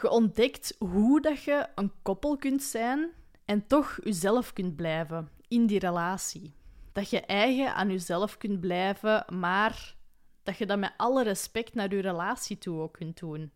je 0.00 0.10
ontdekt 0.10 0.76
hoe 0.78 1.20
dat 1.20 1.42
je 1.42 1.66
een 1.74 1.92
koppel 2.02 2.36
kunt 2.36 2.62
zijn 2.62 3.10
en 3.44 3.66
toch 3.66 3.98
jezelf 4.04 4.52
kunt 4.52 4.76
blijven 4.76 5.28
in 5.48 5.66
die 5.66 5.78
relatie. 5.78 6.54
Dat 6.92 7.10
je 7.10 7.20
eigen 7.20 7.74
aan 7.74 7.90
jezelf 7.90 8.36
kunt 8.36 8.60
blijven, 8.60 9.24
maar 9.38 9.94
dat 10.42 10.56
je 10.56 10.66
dat 10.66 10.78
met 10.78 10.92
alle 10.96 11.22
respect 11.22 11.74
naar 11.74 11.94
je 11.94 12.00
relatie 12.00 12.58
toe 12.58 12.80
ook 12.80 12.92
kunt 12.92 13.18
doen. 13.18 13.52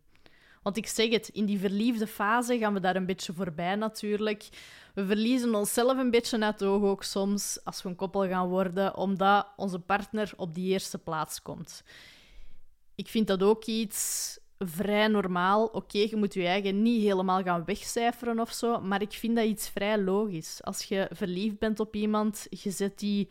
Want 0.65 0.77
ik 0.77 0.87
zeg 0.87 1.09
het, 1.09 1.27
in 1.27 1.45
die 1.45 1.59
verliefde 1.59 2.07
fase 2.07 2.57
gaan 2.57 2.73
we 2.73 2.79
daar 2.79 2.95
een 2.95 3.05
beetje 3.05 3.33
voorbij 3.33 3.75
natuurlijk. 3.75 4.49
We 4.93 5.05
verliezen 5.05 5.55
onszelf 5.55 5.97
een 5.97 6.11
beetje 6.11 6.39
uit 6.39 6.59
het 6.59 6.69
oog 6.69 6.83
ook 6.83 7.03
soms 7.03 7.59
als 7.63 7.83
we 7.83 7.89
een 7.89 7.95
koppel 7.95 8.27
gaan 8.27 8.47
worden, 8.47 8.97
omdat 8.97 9.47
onze 9.55 9.79
partner 9.79 10.33
op 10.35 10.55
die 10.55 10.71
eerste 10.71 10.97
plaats 10.97 11.41
komt. 11.41 11.83
Ik 12.95 13.07
vind 13.07 13.27
dat 13.27 13.43
ook 13.43 13.65
iets 13.65 14.37
vrij 14.59 15.07
normaal. 15.07 15.65
Oké, 15.65 15.97
je 15.97 16.15
moet 16.15 16.33
je 16.33 16.45
eigen 16.45 16.81
niet 16.81 17.01
helemaal 17.01 17.43
gaan 17.43 17.65
wegcijferen 17.65 18.39
of 18.39 18.51
zo, 18.51 18.81
maar 18.81 19.01
ik 19.01 19.13
vind 19.13 19.35
dat 19.35 19.45
iets 19.45 19.69
vrij 19.69 19.97
logisch. 19.97 20.63
Als 20.63 20.83
je 20.83 21.07
verliefd 21.11 21.59
bent 21.59 21.79
op 21.79 21.95
iemand, 21.95 22.47
je 22.49 22.71
zet 22.71 22.99
die 22.99 23.29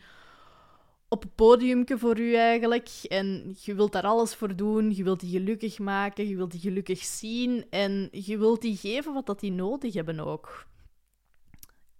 op 1.15 1.23
een 1.23 1.35
podiumke 1.35 1.97
voor 1.97 2.19
u 2.19 2.35
eigenlijk. 2.35 2.89
En 3.07 3.55
je 3.61 3.75
wilt 3.75 3.91
daar 3.91 4.03
alles 4.03 4.35
voor 4.35 4.55
doen. 4.55 4.95
Je 4.95 5.03
wilt 5.03 5.19
die 5.19 5.31
gelukkig 5.31 5.79
maken. 5.79 6.27
Je 6.27 6.35
wilt 6.35 6.51
die 6.51 6.59
gelukkig 6.59 6.99
zien. 7.03 7.65
En 7.69 8.09
je 8.11 8.37
wilt 8.37 8.61
die 8.61 8.77
geven 8.77 9.13
wat 9.13 9.25
dat 9.25 9.39
die 9.39 9.51
nodig 9.51 9.93
hebben 9.93 10.19
ook. 10.19 10.65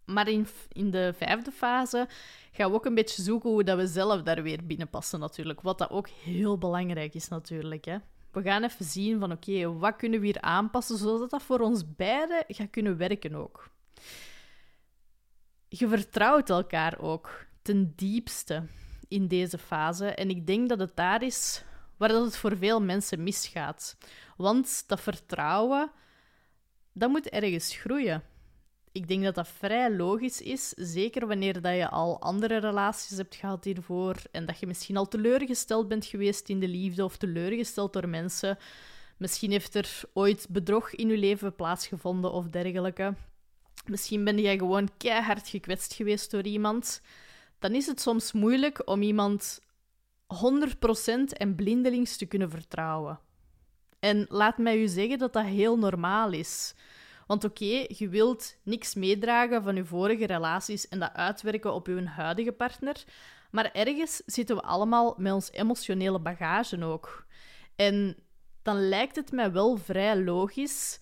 Maar 0.05 0.27
in, 0.27 0.47
in 0.71 0.91
de 0.91 1.13
vijfde 1.17 1.51
fase 1.51 2.07
gaan 2.51 2.69
we 2.69 2.75
ook 2.75 2.85
een 2.85 2.95
beetje 2.95 3.21
zoeken 3.21 3.49
hoe 3.49 3.63
dat 3.63 3.77
we 3.77 3.87
zelf 3.87 4.21
daar 4.21 4.43
weer 4.43 4.65
binnenpassen 4.65 5.19
natuurlijk. 5.19 5.61
Wat 5.61 5.77
dat 5.77 5.89
ook 5.89 6.09
heel 6.09 6.57
belangrijk 6.57 7.13
is 7.13 7.27
natuurlijk. 7.27 7.85
Hè. 7.85 7.97
We 8.31 8.41
gaan 8.41 8.63
even 8.63 8.85
zien 8.85 9.19
van 9.19 9.31
oké, 9.31 9.77
wat 9.77 9.95
kunnen 9.95 10.19
we 10.19 10.25
hier 10.25 10.41
aanpassen 10.41 10.97
zodat 10.97 11.29
dat 11.29 11.43
voor 11.43 11.59
ons 11.59 11.95
beiden 11.95 12.43
gaat 12.47 12.69
kunnen 12.69 12.97
werken 12.97 13.35
ook. 13.35 13.69
Je 15.67 15.87
vertrouwt 15.87 16.49
elkaar 16.49 16.99
ook 16.99 17.45
ten 17.61 17.93
diepste 17.95 18.63
in 19.07 19.27
deze 19.27 19.57
fase. 19.57 20.07
En 20.07 20.29
ik 20.29 20.47
denk 20.47 20.69
dat 20.69 20.79
het 20.79 20.95
daar 20.95 21.23
is 21.23 21.63
waar 21.97 22.09
dat 22.09 22.25
het 22.25 22.37
voor 22.37 22.57
veel 22.57 22.81
mensen 22.81 23.23
misgaat. 23.23 23.97
Want 24.37 24.83
dat 24.87 25.01
vertrouwen, 25.01 25.91
dat 26.93 27.09
moet 27.09 27.29
ergens 27.29 27.75
groeien. 27.75 28.23
Ik 28.91 29.07
denk 29.07 29.23
dat 29.23 29.35
dat 29.35 29.47
vrij 29.47 29.91
logisch 29.91 30.41
is, 30.41 30.69
zeker 30.69 31.27
wanneer 31.27 31.61
dat 31.61 31.75
je 31.75 31.89
al 31.89 32.21
andere 32.21 32.57
relaties 32.57 33.17
hebt 33.17 33.35
gehad 33.35 33.63
hiervoor 33.63 34.15
en 34.31 34.45
dat 34.45 34.59
je 34.59 34.67
misschien 34.67 34.97
al 34.97 35.07
teleurgesteld 35.07 35.87
bent 35.87 36.05
geweest 36.05 36.49
in 36.49 36.59
de 36.59 36.67
liefde 36.67 37.03
of 37.03 37.17
teleurgesteld 37.17 37.93
door 37.93 38.09
mensen. 38.09 38.57
Misschien 39.17 39.51
heeft 39.51 39.75
er 39.75 40.01
ooit 40.13 40.47
bedrog 40.49 40.93
in 40.93 41.09
je 41.09 41.17
leven 41.17 41.55
plaatsgevonden 41.55 42.31
of 42.31 42.47
dergelijke. 42.47 43.13
Misschien 43.85 44.23
ben 44.23 44.39
jij 44.39 44.57
gewoon 44.57 44.89
keihard 44.97 45.47
gekwetst 45.47 45.93
geweest 45.93 46.31
door 46.31 46.43
iemand 46.43 47.01
dan 47.59 47.75
is 47.75 47.85
het 47.85 48.01
soms 48.01 48.31
moeilijk 48.31 48.81
om 48.89 49.01
iemand 49.01 49.59
100% 50.33 51.37
en 51.37 51.55
blindelings 51.55 52.17
te 52.17 52.25
kunnen 52.25 52.49
vertrouwen. 52.49 53.19
En 53.99 54.25
laat 54.29 54.57
mij 54.57 54.81
u 54.81 54.87
zeggen 54.87 55.17
dat 55.17 55.33
dat 55.33 55.45
heel 55.45 55.77
normaal 55.77 56.31
is. 56.31 56.75
Want 57.27 57.43
oké, 57.43 57.85
je 57.87 58.09
wilt 58.09 58.57
niks 58.63 58.93
meedragen 58.93 59.63
van 59.63 59.75
je 59.75 59.85
vorige 59.85 60.25
relaties 60.25 60.87
en 60.87 60.99
dat 60.99 61.13
uitwerken 61.13 61.73
op 61.73 61.87
je 61.87 62.05
huidige 62.07 62.51
partner, 62.51 63.03
maar 63.51 63.71
ergens 63.71 64.21
zitten 64.25 64.55
we 64.55 64.61
allemaal 64.61 65.15
met 65.17 65.33
ons 65.33 65.51
emotionele 65.51 66.19
bagage 66.19 66.83
ook. 66.83 67.25
En 67.75 68.17
dan 68.61 68.89
lijkt 68.89 69.15
het 69.15 69.31
mij 69.31 69.51
wel 69.51 69.77
vrij 69.77 70.23
logisch 70.23 70.99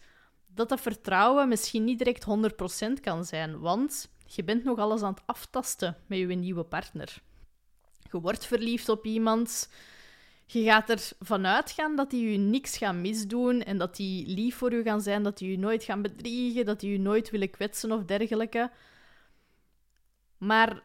dat 0.48 0.70
dat 0.70 0.82
vertrouwen 0.82 1.48
misschien 1.48 1.84
niet 1.84 1.98
direct 1.98 2.26
100% 2.98 3.02
kan 3.02 3.26
zijn, 3.26 3.60
want 3.60 4.13
je 4.36 4.44
bent 4.44 4.64
nog 4.64 4.80
alles 4.80 5.02
aan 5.02 5.14
het 5.14 5.24
aftasten 5.26 5.98
met 6.08 6.20
je 6.20 6.26
nieuwe 6.26 6.64
partner. 6.64 7.22
Je 8.12 8.20
wordt 8.20 8.46
verliefd 8.46 8.90
op 8.90 9.06
iemand. 9.06 9.70
Je 10.46 10.64
gaat 10.64 10.90
ervan 10.90 11.46
uitgaan 11.46 11.96
dat 11.96 12.10
die 12.10 12.32
je 12.32 12.38
niks 12.38 12.78
gaan 12.78 13.02
misdoen 13.02 13.64
en 13.64 13.78
dat 13.78 13.96
die 13.96 14.28
lief 14.28 14.56
voor 14.56 14.74
je 14.74 14.84
gaan 14.84 15.02
zijn, 15.02 15.24
dat 15.24 15.38
die 15.38 15.52
je 15.52 15.58
nooit 15.58 15.84
gaan 15.84 16.02
bedriegen, 16.02 16.66
dat 16.66 16.80
die 16.80 16.92
je 16.92 17.00
nooit 17.00 17.30
willen 17.30 17.50
kwetsen 17.50 17.92
of 17.92 18.04
dergelijke. 18.04 18.72
Maar 20.38 20.84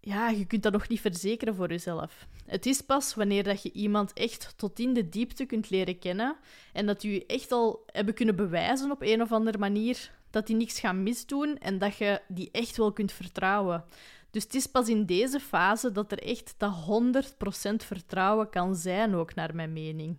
ja, 0.00 0.28
je 0.28 0.46
kunt 0.46 0.62
dat 0.62 0.72
nog 0.72 0.88
niet 0.88 1.00
verzekeren 1.00 1.54
voor 1.54 1.68
jezelf. 1.68 2.26
Het 2.46 2.66
is 2.66 2.80
pas 2.80 3.14
wanneer 3.14 3.44
dat 3.44 3.62
je 3.62 3.72
iemand 3.72 4.12
echt 4.12 4.54
tot 4.56 4.78
in 4.78 4.94
de 4.94 5.08
diepte 5.08 5.44
kunt 5.44 5.70
leren 5.70 5.98
kennen 5.98 6.36
en 6.72 6.86
dat 6.86 7.02
je 7.02 7.26
echt 7.26 7.52
al 7.52 7.82
hebben 7.86 8.14
kunnen 8.14 8.36
bewijzen 8.36 8.90
op 8.90 9.02
een 9.02 9.22
of 9.22 9.32
andere 9.32 9.58
manier 9.58 10.10
dat 10.30 10.46
die 10.46 10.56
niks 10.56 10.80
gaan 10.80 11.02
misdoen 11.02 11.58
en 11.58 11.78
dat 11.78 11.96
je 11.96 12.20
die 12.28 12.50
echt 12.50 12.76
wel 12.76 12.92
kunt 12.92 13.12
vertrouwen. 13.12 13.84
Dus 14.30 14.42
het 14.42 14.54
is 14.54 14.66
pas 14.66 14.88
in 14.88 15.06
deze 15.06 15.40
fase 15.40 15.92
dat 15.92 16.12
er 16.12 16.22
echt 16.22 16.54
dat 16.56 16.74
100% 16.74 17.74
vertrouwen 17.76 18.50
kan 18.50 18.76
zijn, 18.76 19.14
ook 19.14 19.34
naar 19.34 19.54
mijn 19.54 19.72
mening. 19.72 20.18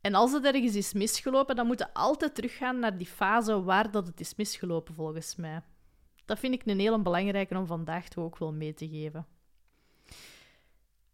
En 0.00 0.14
als 0.14 0.32
het 0.32 0.44
ergens 0.44 0.74
is 0.74 0.92
misgelopen, 0.92 1.56
dan 1.56 1.66
moet 1.66 1.78
je 1.78 1.94
altijd 1.94 2.34
teruggaan 2.34 2.78
naar 2.78 2.98
die 2.98 3.06
fase 3.06 3.62
waar 3.62 3.90
dat 3.90 4.06
het 4.06 4.20
is 4.20 4.34
misgelopen, 4.34 4.94
volgens 4.94 5.36
mij. 5.36 5.62
Dat 6.24 6.38
vind 6.38 6.54
ik 6.54 6.62
een 6.66 6.78
hele 6.78 6.98
belangrijke 6.98 7.58
om 7.58 7.66
vandaag 7.66 8.08
toch 8.08 8.24
ook 8.24 8.38
wel 8.38 8.52
mee 8.52 8.74
te 8.74 8.88
geven. 8.88 9.26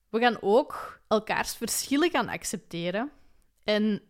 We 0.08 0.20
gaan 0.20 0.36
ook 0.40 1.00
elkaars 1.08 1.56
verschillen 1.56 2.10
gaan 2.10 2.28
accepteren. 2.28 3.10
En 3.64 4.02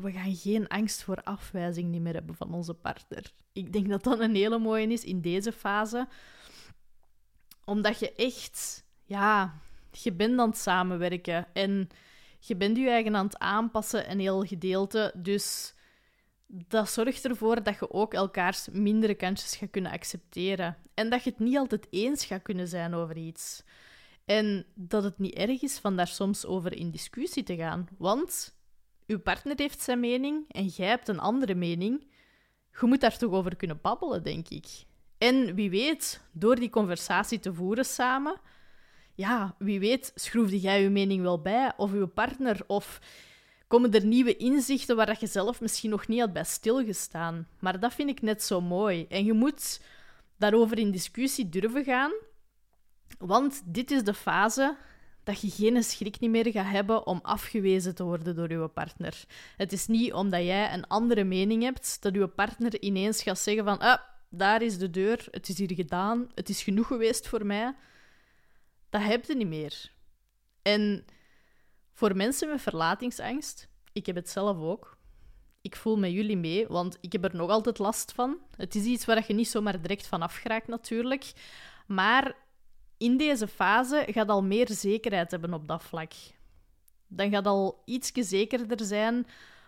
we 0.00 0.12
gaan 0.12 0.34
geen 0.34 0.68
angst 0.68 1.02
voor 1.02 1.22
afwijzing 1.22 1.88
niet 1.88 2.00
meer 2.00 2.14
hebben 2.14 2.34
van 2.34 2.54
onze 2.54 2.74
partner. 2.74 3.32
Ik 3.52 3.72
denk 3.72 3.88
dat 3.88 4.04
dat 4.04 4.20
een 4.20 4.34
hele 4.34 4.58
mooie 4.58 4.86
is 4.86 5.04
in 5.04 5.20
deze 5.20 5.52
fase. 5.52 6.08
Omdat 7.64 7.98
je 7.98 8.12
echt 8.12 8.84
ja, 9.04 9.60
je 9.90 10.12
bent 10.12 10.40
aan 10.40 10.48
het 10.48 10.58
samenwerken 10.58 11.46
en 11.52 11.88
je 12.38 12.56
bent 12.56 12.76
je 12.76 12.88
eigen 12.88 13.16
aan 13.16 13.26
het 13.26 13.38
aanpassen, 13.38 14.10
een 14.10 14.20
heel 14.20 14.44
gedeelte. 14.44 15.12
Dus 15.16 15.74
dat 16.46 16.90
zorgt 16.90 17.24
ervoor 17.24 17.62
dat 17.62 17.78
je 17.78 17.92
ook 17.92 18.14
elkaars 18.14 18.68
mindere 18.72 19.14
kantjes 19.14 19.56
gaat 19.56 19.70
kunnen 19.70 19.92
accepteren. 19.92 20.76
En 20.94 21.10
dat 21.10 21.24
je 21.24 21.30
het 21.30 21.38
niet 21.38 21.56
altijd 21.56 21.86
eens 21.90 22.24
gaat 22.24 22.42
kunnen 22.42 22.68
zijn 22.68 22.94
over 22.94 23.16
iets. 23.16 23.62
En 24.24 24.66
dat 24.74 25.02
het 25.02 25.18
niet 25.18 25.34
erg 25.34 25.62
is 25.62 25.78
van 25.78 25.96
daar 25.96 26.06
soms 26.06 26.46
over 26.46 26.72
in 26.72 26.90
discussie 26.90 27.42
te 27.42 27.56
gaan. 27.56 27.88
Want 27.98 28.57
uw 29.08 29.18
partner 29.18 29.54
heeft 29.56 29.80
zijn 29.80 30.00
mening 30.00 30.44
en 30.48 30.66
jij 30.66 30.88
hebt 30.88 31.08
een 31.08 31.18
andere 31.18 31.54
mening. 31.54 32.06
Je 32.80 32.86
moet 32.86 33.00
daar 33.00 33.18
toch 33.18 33.32
over 33.32 33.56
kunnen 33.56 33.78
babbelen, 33.82 34.22
denk 34.22 34.48
ik. 34.48 34.66
En 35.18 35.54
wie 35.54 35.70
weet, 35.70 36.20
door 36.32 36.56
die 36.56 36.70
conversatie 36.70 37.38
te 37.38 37.54
voeren 37.54 37.84
samen, 37.84 38.40
ja, 39.14 39.54
wie 39.58 39.80
weet, 39.80 40.12
schroefde 40.14 40.60
jij 40.60 40.82
je 40.82 40.90
mening 40.90 41.22
wel 41.22 41.42
bij, 41.42 41.72
of 41.76 41.92
uw 41.92 42.06
partner, 42.06 42.60
of 42.66 43.00
komen 43.66 43.92
er 43.92 44.04
nieuwe 44.04 44.36
inzichten 44.36 44.96
waar 44.96 45.16
je 45.20 45.26
zelf 45.26 45.60
misschien 45.60 45.90
nog 45.90 46.06
niet 46.06 46.20
had 46.20 46.32
bij 46.32 46.44
stilgestaan. 46.44 47.48
Maar 47.60 47.80
dat 47.80 47.94
vind 47.94 48.10
ik 48.10 48.22
net 48.22 48.42
zo 48.42 48.60
mooi. 48.60 49.06
En 49.08 49.24
je 49.24 49.32
moet 49.32 49.80
daarover 50.36 50.78
in 50.78 50.90
discussie 50.90 51.48
durven 51.48 51.84
gaan, 51.84 52.12
want 53.18 53.62
dit 53.64 53.90
is 53.90 54.04
de 54.04 54.14
fase 54.14 54.76
dat 55.28 55.40
je 55.40 55.50
geen 55.50 55.82
schrik 55.82 56.20
niet 56.20 56.30
meer 56.30 56.50
gaat 56.50 56.66
hebben 56.66 57.06
om 57.06 57.18
afgewezen 57.22 57.94
te 57.94 58.04
worden 58.04 58.36
door 58.36 58.50
je 58.50 58.68
partner. 58.68 59.24
Het 59.56 59.72
is 59.72 59.86
niet 59.86 60.12
omdat 60.12 60.42
jij 60.42 60.72
een 60.72 60.86
andere 60.86 61.24
mening 61.24 61.62
hebt 61.62 62.02
dat 62.02 62.14
je 62.14 62.28
partner 62.28 62.80
ineens 62.80 63.22
gaat 63.22 63.38
zeggen 63.38 63.64
van 63.64 63.78
ah, 63.78 64.00
daar 64.30 64.62
is 64.62 64.78
de 64.78 64.90
deur, 64.90 65.26
het 65.30 65.48
is 65.48 65.58
hier 65.58 65.74
gedaan, 65.74 66.28
het 66.34 66.48
is 66.48 66.62
genoeg 66.62 66.86
geweest 66.86 67.28
voor 67.28 67.46
mij. 67.46 67.74
Dat 68.90 69.02
heb 69.02 69.24
je 69.24 69.36
niet 69.36 69.48
meer. 69.48 69.92
En 70.62 71.04
voor 71.92 72.16
mensen 72.16 72.48
met 72.48 72.60
verlatingsangst, 72.60 73.68
ik 73.92 74.06
heb 74.06 74.16
het 74.16 74.28
zelf 74.28 74.58
ook. 74.60 74.98
Ik 75.60 75.76
voel 75.76 75.98
met 75.98 76.12
jullie 76.12 76.36
mee, 76.36 76.66
want 76.66 76.98
ik 77.00 77.12
heb 77.12 77.24
er 77.24 77.36
nog 77.36 77.50
altijd 77.50 77.78
last 77.78 78.12
van. 78.12 78.38
Het 78.56 78.74
is 78.74 78.84
iets 78.84 79.04
waar 79.04 79.24
je 79.26 79.34
niet 79.34 79.48
zomaar 79.48 79.80
direct 79.80 80.06
van 80.06 80.22
afgeraakt, 80.22 80.66
natuurlijk. 80.66 81.32
Maar 81.86 82.36
in 82.98 83.16
deze 83.16 83.48
fase 83.48 84.06
gaat 84.10 84.28
al 84.28 84.42
meer 84.42 84.68
zekerheid 84.70 85.30
hebben 85.30 85.54
op 85.54 85.68
dat 85.68 85.82
vlak. 85.82 86.12
Dan 87.06 87.30
gaat 87.30 87.46
al 87.46 87.82
iets 87.84 88.10
zekerder 88.14 88.86
zijn 88.86 89.26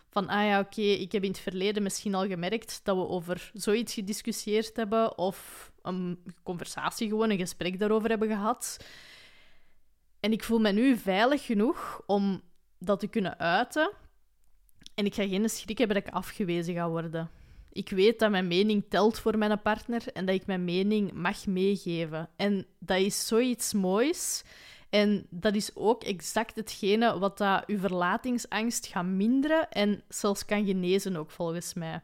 van, 0.08 0.28
ah 0.28 0.44
ja, 0.46 0.60
oké, 0.60 0.80
ik 0.80 1.12
heb 1.12 1.22
in 1.22 1.30
het 1.30 1.40
verleden 1.40 1.82
misschien 1.82 2.14
al 2.14 2.26
gemerkt 2.26 2.80
dat 2.84 2.96
we 2.96 3.08
over 3.08 3.50
zoiets 3.54 3.94
gediscussieerd 3.94 4.76
hebben 4.76 5.18
of 5.18 5.70
een 5.82 6.18
conversatie, 6.42 7.08
gewoon 7.08 7.30
een 7.30 7.38
gesprek 7.38 7.78
daarover 7.78 8.08
hebben 8.08 8.28
gehad. 8.28 8.84
En 10.20 10.32
ik 10.32 10.44
voel 10.44 10.58
me 10.58 10.72
nu 10.72 10.96
veilig 10.96 11.46
genoeg 11.46 12.02
om 12.06 12.42
dat 12.78 13.00
te 13.00 13.06
kunnen 13.06 13.38
uiten. 13.38 13.90
En 14.94 15.04
ik 15.04 15.14
ga 15.14 15.28
geen 15.28 15.48
schrik 15.48 15.78
hebben 15.78 15.96
dat 15.96 16.06
ik 16.06 16.14
afgewezen 16.14 16.74
ga 16.74 16.88
worden. 16.88 17.30
Ik 17.72 17.88
weet 17.88 18.18
dat 18.18 18.30
mijn 18.30 18.48
mening 18.48 18.84
telt 18.88 19.18
voor 19.18 19.38
mijn 19.38 19.62
partner 19.62 20.02
en 20.12 20.26
dat 20.26 20.34
ik 20.34 20.46
mijn 20.46 20.64
mening 20.64 21.12
mag 21.12 21.46
meegeven. 21.46 22.28
En 22.36 22.66
dat 22.78 22.98
is 22.98 23.26
zoiets 23.26 23.72
moois. 23.72 24.42
En 24.90 25.26
dat 25.30 25.54
is 25.54 25.70
ook 25.74 26.02
exact 26.02 26.56
hetgene 26.56 27.18
wat 27.18 27.38
dat 27.38 27.66
uw 27.66 27.78
verlatingsangst 27.78 28.86
gaat 28.86 29.04
minderen 29.04 29.70
en 29.70 30.02
zelfs 30.08 30.44
kan 30.44 30.66
genezen 30.66 31.16
ook 31.16 31.30
volgens 31.30 31.74
mij. 31.74 32.00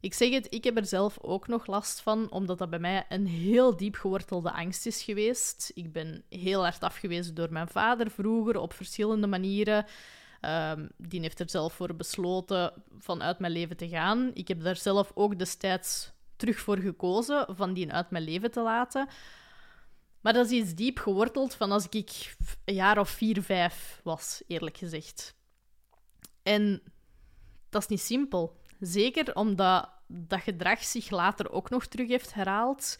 Ik 0.00 0.14
zeg 0.14 0.30
het, 0.30 0.46
ik 0.50 0.64
heb 0.64 0.76
er 0.76 0.86
zelf 0.86 1.18
ook 1.20 1.48
nog 1.48 1.66
last 1.66 2.00
van, 2.00 2.30
omdat 2.30 2.58
dat 2.58 2.70
bij 2.70 2.78
mij 2.78 3.06
een 3.08 3.26
heel 3.26 3.76
diep 3.76 3.94
gewortelde 3.94 4.52
angst 4.52 4.86
is 4.86 5.02
geweest. 5.02 5.70
Ik 5.74 5.92
ben 5.92 6.22
heel 6.28 6.62
hard 6.62 6.82
afgewezen 6.82 7.34
door 7.34 7.52
mijn 7.52 7.68
vader 7.68 8.10
vroeger 8.10 8.58
op 8.58 8.72
verschillende 8.72 9.26
manieren. 9.26 9.86
Um, 10.40 10.88
die 10.96 11.20
heeft 11.20 11.40
er 11.40 11.50
zelf 11.50 11.72
voor 11.72 11.94
besloten 11.96 12.82
vanuit 12.98 13.38
mijn 13.38 13.52
leven 13.52 13.76
te 13.76 13.88
gaan. 13.88 14.30
Ik 14.34 14.48
heb 14.48 14.62
daar 14.62 14.76
zelf 14.76 15.10
ook 15.14 15.38
destijds 15.38 16.12
terug 16.36 16.58
voor 16.58 16.78
gekozen 16.78 17.46
van 17.56 17.74
die 17.74 17.92
uit 17.92 18.10
mijn 18.10 18.24
leven 18.24 18.50
te 18.50 18.60
laten. 18.62 19.08
Maar 20.20 20.32
dat 20.32 20.50
is 20.50 20.52
iets 20.52 20.74
diep 20.74 20.98
geworteld 20.98 21.54
van 21.54 21.72
als 21.72 21.88
ik 21.88 22.34
een 22.64 22.74
jaar 22.74 22.98
of 22.98 23.08
vier, 23.08 23.42
vijf 23.42 24.00
was, 24.04 24.42
eerlijk 24.46 24.76
gezegd. 24.76 25.34
En 26.42 26.82
dat 27.68 27.82
is 27.82 27.88
niet 27.88 28.00
simpel. 28.00 28.60
Zeker 28.78 29.34
omdat 29.34 29.90
dat 30.06 30.40
gedrag 30.40 30.84
zich 30.84 31.10
later 31.10 31.50
ook 31.50 31.70
nog 31.70 31.86
terug 31.86 32.08
heeft 32.08 32.34
herhaald. 32.34 32.96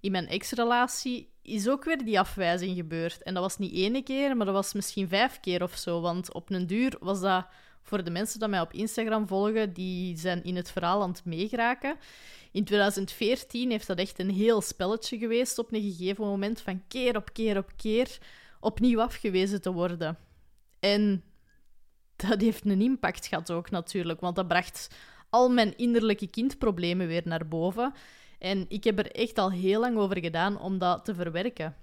In 0.00 0.10
mijn 0.10 0.28
ex-relatie 0.28 1.34
is 1.46 1.68
ook 1.68 1.84
weer 1.84 2.04
die 2.04 2.20
afwijzing 2.20 2.76
gebeurd. 2.76 3.22
En 3.22 3.34
dat 3.34 3.42
was 3.42 3.58
niet 3.58 3.74
één 3.74 4.04
keer, 4.04 4.36
maar 4.36 4.46
dat 4.46 4.54
was 4.54 4.72
misschien 4.72 5.08
vijf 5.08 5.40
keer 5.40 5.62
of 5.62 5.76
zo. 5.76 6.00
Want 6.00 6.32
op 6.32 6.50
een 6.50 6.66
duur 6.66 6.96
was 7.00 7.20
dat 7.20 7.46
voor 7.82 8.04
de 8.04 8.10
mensen 8.10 8.38
die 8.38 8.48
mij 8.48 8.60
op 8.60 8.72
Instagram 8.72 9.26
volgen, 9.26 9.72
die 9.72 10.18
zijn 10.18 10.44
in 10.44 10.56
het 10.56 10.70
verhaal 10.70 11.02
aan 11.02 11.10
het 11.10 11.24
meegeraken. 11.24 11.96
In 12.52 12.64
2014 12.64 13.70
heeft 13.70 13.86
dat 13.86 13.98
echt 13.98 14.18
een 14.18 14.30
heel 14.30 14.60
spelletje 14.60 15.18
geweest 15.18 15.58
op 15.58 15.72
een 15.72 15.82
gegeven 15.82 16.24
moment 16.24 16.60
van 16.60 16.82
keer 16.88 17.16
op 17.16 17.32
keer 17.32 17.56
op 17.58 17.72
keer 17.76 18.18
opnieuw 18.60 19.00
afgewezen 19.00 19.60
te 19.60 19.72
worden. 19.72 20.18
En 20.80 21.24
dat 22.16 22.40
heeft 22.40 22.64
een 22.64 22.82
impact 22.82 23.26
gehad 23.26 23.50
ook 23.50 23.70
natuurlijk, 23.70 24.20
want 24.20 24.36
dat 24.36 24.48
bracht 24.48 24.88
al 25.30 25.48
mijn 25.48 25.76
innerlijke 25.76 26.26
kindproblemen 26.26 27.06
weer 27.06 27.22
naar 27.24 27.48
boven. 27.48 27.94
En 28.38 28.64
ik 28.68 28.84
heb 28.84 28.98
er 28.98 29.12
echt 29.12 29.38
al 29.38 29.50
heel 29.52 29.80
lang 29.80 29.96
over 29.96 30.18
gedaan 30.18 30.60
om 30.60 30.78
dat 30.78 31.04
te 31.04 31.14
verwerken. 31.14 31.76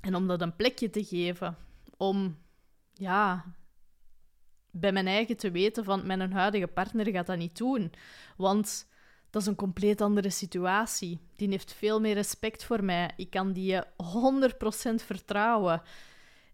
En 0.00 0.14
om 0.14 0.26
dat 0.26 0.40
een 0.40 0.56
plekje 0.56 0.90
te 0.90 1.04
geven. 1.04 1.56
Om, 1.96 2.38
ja, 2.92 3.54
bij 4.70 4.92
mijn 4.92 5.06
eigen 5.06 5.36
te 5.36 5.50
weten 5.50 5.84
van 5.84 6.06
mijn 6.06 6.32
huidige 6.32 6.66
partner 6.66 7.10
gaat 7.10 7.26
dat 7.26 7.38
niet 7.38 7.56
doen. 7.56 7.92
Want 8.36 8.88
dat 9.30 9.42
is 9.42 9.48
een 9.48 9.54
compleet 9.54 10.00
andere 10.00 10.30
situatie. 10.30 11.20
Die 11.36 11.48
heeft 11.48 11.72
veel 11.72 12.00
meer 12.00 12.14
respect 12.14 12.64
voor 12.64 12.84
mij. 12.84 13.10
Ik 13.16 13.30
kan 13.30 13.52
die 13.52 13.80
100% 13.80 13.84
vertrouwen. 14.94 15.82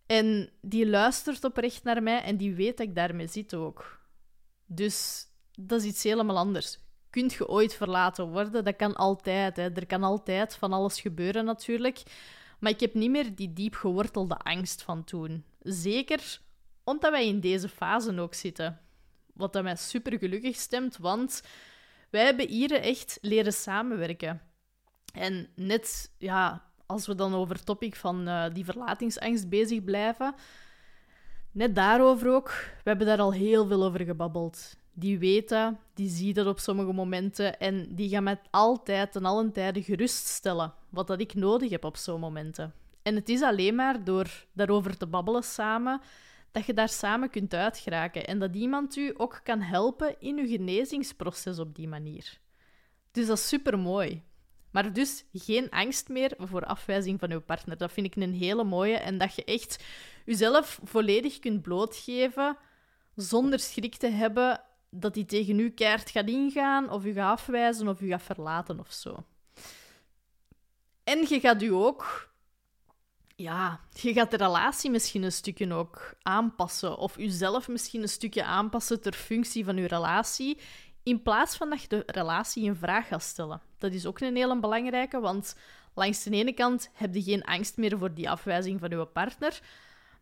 En 0.06 0.50
die 0.60 0.88
luistert 0.88 1.44
oprecht 1.44 1.84
naar 1.84 2.02
mij 2.02 2.22
en 2.22 2.36
die 2.36 2.54
weet 2.54 2.76
dat 2.76 2.86
ik 2.86 2.94
daarmee 2.94 3.26
zit 3.26 3.54
ook. 3.54 4.00
Dus 4.66 5.26
dat 5.58 5.80
is 5.80 5.86
iets 5.86 6.02
helemaal 6.02 6.38
anders. 6.38 6.78
Kunt 7.16 7.32
je 7.32 7.48
ooit 7.48 7.74
verlaten 7.74 8.28
worden? 8.28 8.64
Dat 8.64 8.76
kan 8.76 8.94
altijd. 8.94 9.56
Hè. 9.56 9.70
Er 9.72 9.86
kan 9.86 10.02
altijd 10.02 10.56
van 10.56 10.72
alles 10.72 11.00
gebeuren 11.00 11.44
natuurlijk. 11.44 12.02
Maar 12.58 12.70
ik 12.70 12.80
heb 12.80 12.94
niet 12.94 13.10
meer 13.10 13.34
die 13.34 13.52
diep 13.52 13.74
gewortelde 13.74 14.36
angst 14.36 14.82
van 14.82 15.04
toen. 15.04 15.44
Zeker 15.60 16.40
omdat 16.84 17.10
wij 17.10 17.26
in 17.26 17.40
deze 17.40 17.68
fase 17.68 18.20
ook 18.20 18.34
zitten. 18.34 18.80
Wat 19.34 19.52
dat 19.52 19.62
mij 19.62 19.76
super 19.76 20.18
gelukkig 20.18 20.56
stemt, 20.56 20.96
want 20.96 21.42
wij 22.10 22.24
hebben 22.24 22.48
hier 22.48 22.72
echt 22.72 23.18
leren 23.20 23.52
samenwerken. 23.52 24.42
En 25.12 25.48
net, 25.54 26.12
ja, 26.18 26.70
als 26.86 27.06
we 27.06 27.14
dan 27.14 27.34
over 27.34 27.54
het 27.54 27.66
topic 27.66 27.96
van 27.96 28.28
uh, 28.28 28.44
die 28.52 28.64
verlatingsangst 28.64 29.48
bezig 29.48 29.84
blijven, 29.84 30.34
net 31.52 31.74
daarover 31.74 32.34
ook, 32.34 32.48
we 32.82 32.88
hebben 32.88 33.06
daar 33.06 33.20
al 33.20 33.32
heel 33.32 33.66
veel 33.66 33.84
over 33.84 34.04
gebabbeld 34.04 34.76
die 34.98 35.18
weten, 35.18 35.78
die 35.94 36.08
zien 36.08 36.34
dat 36.34 36.46
op 36.46 36.58
sommige 36.58 36.92
momenten 36.92 37.58
en 37.58 37.94
die 37.94 38.08
gaan 38.08 38.22
mij 38.22 38.40
altijd 38.50 39.16
en 39.16 39.24
allen 39.24 39.52
tijden 39.52 39.82
geruststellen 39.82 40.74
wat 40.90 41.06
dat 41.06 41.20
ik 41.20 41.34
nodig 41.34 41.70
heb 41.70 41.84
op 41.84 41.96
zo'n 41.96 42.20
momenten. 42.20 42.74
En 43.02 43.14
het 43.14 43.28
is 43.28 43.42
alleen 43.42 43.74
maar 43.74 44.04
door 44.04 44.46
daarover 44.52 44.96
te 44.96 45.06
babbelen 45.06 45.42
samen 45.42 46.00
dat 46.52 46.66
je 46.66 46.74
daar 46.74 46.88
samen 46.88 47.30
kunt 47.30 47.54
uitgeraken 47.54 48.26
en 48.26 48.38
dat 48.38 48.54
iemand 48.54 48.96
u 48.96 49.14
ook 49.16 49.40
kan 49.42 49.60
helpen 49.60 50.20
in 50.20 50.38
uw 50.38 50.46
genezingsproces 50.46 51.58
op 51.58 51.74
die 51.74 51.88
manier. 51.88 52.38
Dus 53.12 53.26
dat 53.26 53.38
is 53.38 53.48
super 53.48 53.78
mooi. 53.78 54.22
Maar 54.70 54.92
dus 54.92 55.24
geen 55.32 55.70
angst 55.70 56.08
meer 56.08 56.34
voor 56.38 56.64
afwijzing 56.64 57.20
van 57.20 57.30
uw 57.30 57.40
partner. 57.40 57.76
Dat 57.76 57.92
vind 57.92 58.06
ik 58.06 58.16
een 58.16 58.34
hele 58.34 58.64
mooie. 58.64 58.96
En 58.96 59.18
dat 59.18 59.34
je 59.34 59.44
echt 59.44 59.84
jezelf 60.24 60.80
volledig 60.84 61.38
kunt 61.38 61.62
blootgeven 61.62 62.56
zonder 63.14 63.58
schrik 63.58 63.94
te 63.96 64.08
hebben 64.08 64.60
dat 65.00 65.14
hij 65.14 65.24
tegen 65.24 65.58
u 65.58 65.70
keert 65.70 66.10
gaat 66.10 66.28
ingaan, 66.28 66.90
of 66.90 67.04
u 67.04 67.12
gaat 67.12 67.38
afwijzen, 67.38 67.88
of 67.88 68.00
u 68.00 68.08
gaat 68.08 68.22
verlaten 68.22 68.80
of 68.80 68.92
zo. 68.92 69.24
En 71.04 71.26
je 71.28 71.40
gaat 71.40 71.62
u 71.62 71.72
ook, 71.72 72.32
ja, 73.36 73.80
je 73.92 74.12
gaat 74.12 74.30
de 74.30 74.36
relatie 74.36 74.90
misschien 74.90 75.22
een 75.22 75.32
stukje 75.32 75.74
ook 75.74 76.14
aanpassen, 76.22 76.96
of 76.98 77.18
uzelf 77.18 77.68
misschien 77.68 78.02
een 78.02 78.08
stukje 78.08 78.44
aanpassen 78.44 79.00
ter 79.00 79.12
functie 79.12 79.64
van 79.64 79.76
uw 79.76 79.86
relatie, 79.86 80.60
in 81.02 81.22
plaats 81.22 81.56
van 81.56 81.70
dat 81.70 81.82
je 81.82 81.88
de 81.88 82.02
relatie 82.06 82.64
in 82.64 82.76
vraag 82.76 83.08
gaat 83.08 83.22
stellen. 83.22 83.60
Dat 83.78 83.92
is 83.92 84.06
ook 84.06 84.20
een 84.20 84.36
hele 84.36 84.60
belangrijke, 84.60 85.20
want 85.20 85.56
langs 85.94 86.22
de 86.22 86.30
ene 86.30 86.52
kant 86.52 86.90
heb 86.92 87.14
je 87.14 87.22
geen 87.22 87.44
angst 87.44 87.76
meer 87.76 87.98
voor 87.98 88.14
die 88.14 88.30
afwijzing 88.30 88.80
van 88.80 88.92
uw 88.92 89.04
partner, 89.04 89.60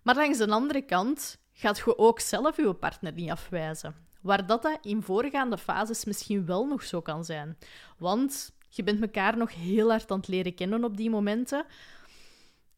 maar 0.02 0.14
langs 0.14 0.38
de 0.38 0.50
andere 0.50 0.82
kant 0.82 1.38
gaat 1.52 1.78
je 1.78 1.98
ook 1.98 2.20
zelf 2.20 2.56
uw 2.56 2.72
partner 2.72 3.12
niet 3.12 3.30
afwijzen. 3.30 4.03
Waar 4.24 4.46
dat, 4.46 4.78
in 4.82 5.02
voorgaande 5.02 5.58
fases 5.58 6.04
misschien 6.04 6.46
wel 6.46 6.66
nog 6.66 6.82
zo 6.82 7.00
kan 7.00 7.24
zijn. 7.24 7.58
Want 7.98 8.56
je 8.68 8.82
bent 8.82 9.00
elkaar 9.00 9.36
nog 9.36 9.54
heel 9.54 9.90
hard 9.90 10.10
aan 10.10 10.18
het 10.18 10.28
leren 10.28 10.54
kennen 10.54 10.84
op 10.84 10.96
die 10.96 11.10
momenten. 11.10 11.66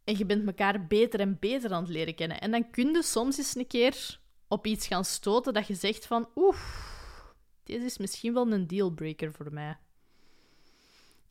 En 0.04 0.18
je 0.18 0.26
bent 0.26 0.46
elkaar 0.46 0.86
beter 0.86 1.20
en 1.20 1.38
beter 1.38 1.72
aan 1.72 1.82
het 1.82 1.92
leren 1.92 2.14
kennen. 2.14 2.40
En 2.40 2.50
dan 2.50 2.70
kun 2.70 2.92
je 2.92 3.02
soms 3.02 3.38
eens 3.38 3.56
een 3.56 3.66
keer 3.66 4.20
op 4.48 4.66
iets 4.66 4.86
gaan 4.86 5.04
stoten 5.04 5.54
dat 5.54 5.66
je 5.66 5.74
zegt 5.74 6.06
van... 6.06 6.28
Oeh, 6.34 6.58
deze 7.62 7.84
is 7.84 7.98
misschien 7.98 8.34
wel 8.34 8.52
een 8.52 8.66
dealbreaker 8.66 9.32
voor 9.32 9.52
mij. 9.52 9.78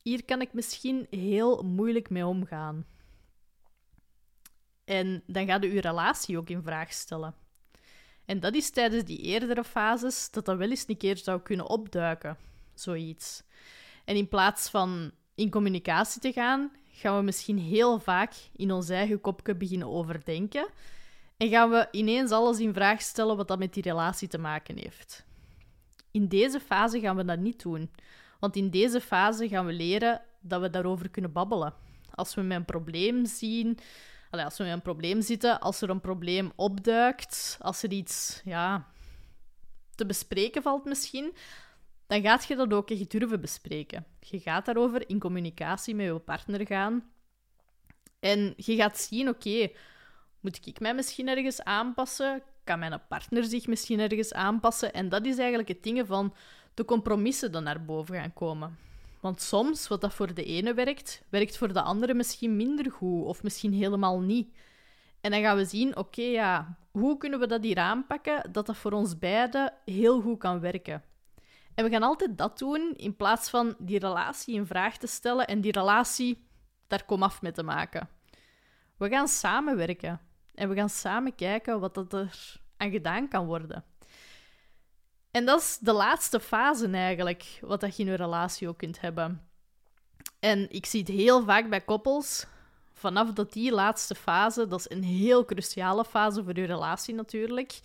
Hier 0.01 0.25
kan 0.25 0.41
ik 0.41 0.54
misschien 0.54 1.08
heel 1.10 1.63
moeilijk 1.63 2.10
mee 2.10 2.25
omgaan. 2.25 2.86
En 4.86 5.23
dan 5.28 5.45
ga 5.45 5.58
je 5.62 5.73
je 5.73 5.82
relatie 5.82 6.38
ook 6.38 6.49
in 6.49 6.63
vraag 6.63 6.93
stellen. 6.93 7.45
En 8.26 8.40
dat 8.40 8.56
is 8.56 8.70
tijdens 8.70 9.04
die 9.04 9.20
eerdere 9.20 9.64
fases 9.64 10.32
dat 10.32 10.46
dat 10.46 10.58
wel 10.58 10.70
eens 10.70 10.84
een 10.88 10.98
keer 10.98 11.18
zou 11.18 11.42
kunnen 11.42 11.70
opduiken, 11.70 12.38
zoiets. 12.74 13.44
En 14.06 14.16
in 14.16 14.28
plaats 14.28 14.70
van 14.70 15.12
in 15.36 15.50
communicatie 15.50 16.22
te 16.22 16.32
gaan, 16.32 16.72
gaan 16.92 17.18
we 17.18 17.24
misschien 17.24 17.58
heel 17.58 18.00
vaak 18.00 18.34
in 18.56 18.72
ons 18.72 18.90
eigen 18.90 19.22
kopje 19.22 19.56
beginnen 19.56 19.88
overdenken. 19.88 20.68
En 21.38 21.50
gaan 21.50 21.70
we 21.70 21.88
ineens 21.92 22.32
alles 22.32 22.60
in 22.60 22.74
vraag 22.74 23.02
stellen 23.02 23.38
wat 23.38 23.48
dat 23.48 23.60
met 23.60 23.74
die 23.74 23.84
relatie 23.84 24.28
te 24.28 24.38
maken 24.38 24.78
heeft. 24.78 25.26
In 26.12 26.28
deze 26.28 26.60
fase 26.60 27.00
gaan 27.00 27.16
we 27.16 27.26
dat 27.26 27.40
niet 27.40 27.62
doen. 27.62 27.92
Want 28.40 28.56
in 28.56 28.70
deze 28.70 29.02
fase 29.02 29.48
gaan 29.48 29.66
we 29.66 29.74
leren 29.74 30.22
dat 30.40 30.62
we 30.62 30.70
daarover 30.70 31.10
kunnen 31.10 31.32
babbelen. 31.32 31.74
Als 32.12 32.36
we 32.36 32.42
een 32.42 32.66
probleem 32.66 33.26
zien, 33.26 33.78
als 34.30 34.58
we 34.58 34.64
met 34.64 34.74
een 34.74 34.82
probleem 34.82 35.22
zitten, 35.22 35.60
als 35.60 35.82
er 35.82 35.90
een 35.90 36.02
probleem 36.02 36.52
opduikt, 36.56 37.58
als 37.60 37.84
er 37.84 37.92
iets 37.92 38.42
ja, 38.46 38.88
te 39.96 40.06
bespreken 40.06 40.62
valt 40.62 40.86
misschien, 40.86 41.36
dan 42.08 42.22
gaat 42.22 42.46
je 42.46 42.56
dat 42.56 42.74
ook 42.74 42.90
echt 42.90 43.12
durven 43.12 43.42
bespreken. 43.42 44.06
Je 44.20 44.40
gaat 44.40 44.66
daarover 44.66 45.10
in 45.10 45.20
communicatie 45.20 45.96
met 45.96 46.06
je 46.06 46.20
partner 46.20 46.66
gaan. 46.68 47.10
En 48.20 48.54
je 48.58 48.76
gaat 48.76 48.98
zien, 48.98 49.30
oké, 49.30 49.70
moet 50.40 50.68
ik 50.68 50.80
mij 50.80 50.94
misschien 50.94 51.28
ergens 51.28 51.64
aanpassen? 51.64 52.44
Kan 52.64 52.80
mijn 52.80 53.02
partner 53.08 53.44
zich 53.44 53.68
misschien 53.68 54.00
ergens 54.00 54.34
aanpassen? 54.34 54.94
En 54.94 55.10
dat 55.10 55.26
is 55.26 55.38
eigenlijk 55.38 55.68
het 55.68 55.84
ding 55.84 56.08
van 56.08 56.34
de 56.74 56.86
compromissen 56.86 57.52
dan 57.52 57.64
naar 57.64 57.86
boven 57.86 58.16
gaan 58.16 58.34
komen. 58.34 58.78
Want 59.26 59.42
soms, 59.42 59.88
wat 59.88 60.02
dat 60.02 60.14
voor 60.14 60.34
de 60.34 60.44
ene 60.44 60.74
werkt, 60.74 61.24
werkt 61.30 61.58
voor 61.58 61.74
de 61.74 61.82
andere 61.82 62.14
misschien 62.14 62.56
minder 62.56 62.92
goed 62.92 63.26
of 63.26 63.44
misschien 63.44 63.74
helemaal 63.74 64.20
niet. 64.20 64.56
En 65.22 65.32
dan 65.32 65.42
gaan 65.42 65.58
we 65.58 65.66
zien, 65.66 65.98
oké, 65.98 66.22
ja, 66.22 66.78
hoe 66.92 67.18
kunnen 67.18 67.40
we 67.40 67.48
dat 67.48 67.64
hier 67.64 67.78
aanpakken 67.78 68.52
dat 68.52 68.66
dat 68.66 68.78
voor 68.78 68.92
ons 68.92 69.18
beiden 69.18 69.74
heel 69.86 70.22
goed 70.22 70.40
kan 70.40 70.60
werken? 70.60 71.04
En 71.76 71.84
we 71.84 71.90
gaan 71.90 72.04
altijd 72.04 72.38
dat 72.38 72.58
doen 72.58 72.94
in 72.96 73.16
plaats 73.16 73.50
van 73.50 73.76
die 73.80 74.00
relatie 74.00 74.56
in 74.56 74.66
vraag 74.66 74.98
te 74.98 75.08
stellen 75.08 75.48
en 75.48 75.62
die 75.62 75.72
relatie 75.72 76.48
daar 76.88 77.06
komaf 77.06 77.42
mee 77.42 77.52
te 77.52 77.64
maken. 77.64 78.10
We 78.98 79.10
gaan 79.10 79.28
samenwerken 79.28 80.22
en 80.54 80.70
we 80.70 80.76
gaan 80.76 80.90
samen 80.90 81.36
kijken 81.36 81.80
wat 81.80 81.94
dat 81.94 82.14
er 82.14 82.62
aan 82.78 82.92
gedaan 82.92 83.28
kan 83.28 83.46
worden. 83.46 83.84
En 85.36 85.45
dat 85.45 85.60
is 85.60 85.78
de 85.82 85.93
laatste 85.93 86.39
fase 86.39 86.88
eigenlijk, 86.88 87.60
wat 87.62 87.80
dat 87.80 87.98
je 87.98 88.04
in 88.04 88.10
een 88.10 88.15
relatie 88.15 88.67
ook 88.67 88.78
kunt 88.78 89.02
hebben. 89.02 89.48
En 90.39 90.71
ik 90.71 90.86
zie 90.86 91.00
het 91.00 91.10
heel 91.10 91.43
vaak 91.43 91.69
bij 91.69 91.82
koppels. 91.82 92.45
Vanaf 92.93 93.34
dat 93.34 93.54
die 93.54 93.71
laatste 93.71 94.15
fase, 94.15 94.67
dat 94.67 94.80
is 94.80 94.89
een 94.89 95.04
heel 95.04 95.45
cruciale 95.45 96.06
fase 96.06 96.43
voor 96.43 96.60
je 96.60 96.65
relatie 96.65 97.13
natuurlijk. 97.13 97.80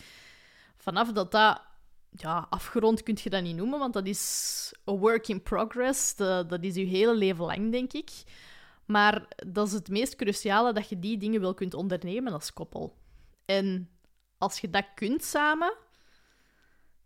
Vanaf 0.76 1.12
dat 1.12 1.30
dat 1.30 1.62
ja, 2.10 2.46
afgerond 2.50 3.02
kun 3.02 3.18
je 3.22 3.30
dat 3.30 3.42
niet 3.42 3.56
noemen, 3.56 3.78
want 3.78 3.92
dat 3.92 4.06
is 4.06 4.72
a 4.90 4.92
work 4.92 5.28
in 5.28 5.42
progress. 5.42 6.16
dat 6.16 6.58
is 6.60 6.74
je 6.74 6.84
hele 6.84 7.14
leven 7.14 7.44
lang, 7.44 7.72
denk 7.72 7.92
ik. 7.92 8.10
Maar 8.84 9.26
dat 9.46 9.66
is 9.66 9.72
het 9.72 9.88
meest 9.88 10.16
cruciale 10.16 10.72
dat 10.72 10.88
je 10.88 10.98
die 10.98 11.18
dingen 11.18 11.40
wel 11.40 11.54
kunt 11.54 11.74
ondernemen 11.74 12.32
als 12.32 12.52
koppel. 12.52 12.96
En 13.44 13.90
als 14.38 14.60
je 14.60 14.70
dat 14.70 14.86
kunt 14.94 15.24
samen, 15.24 15.74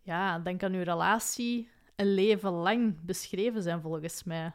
ja, 0.04 0.38
dan 0.38 0.56
kan 0.56 0.72
uw 0.72 0.82
relatie 0.82 1.68
een 1.96 2.14
leven 2.14 2.50
lang 2.50 3.00
beschreven 3.04 3.62
zijn, 3.62 3.80
volgens 3.80 4.24
mij. 4.24 4.52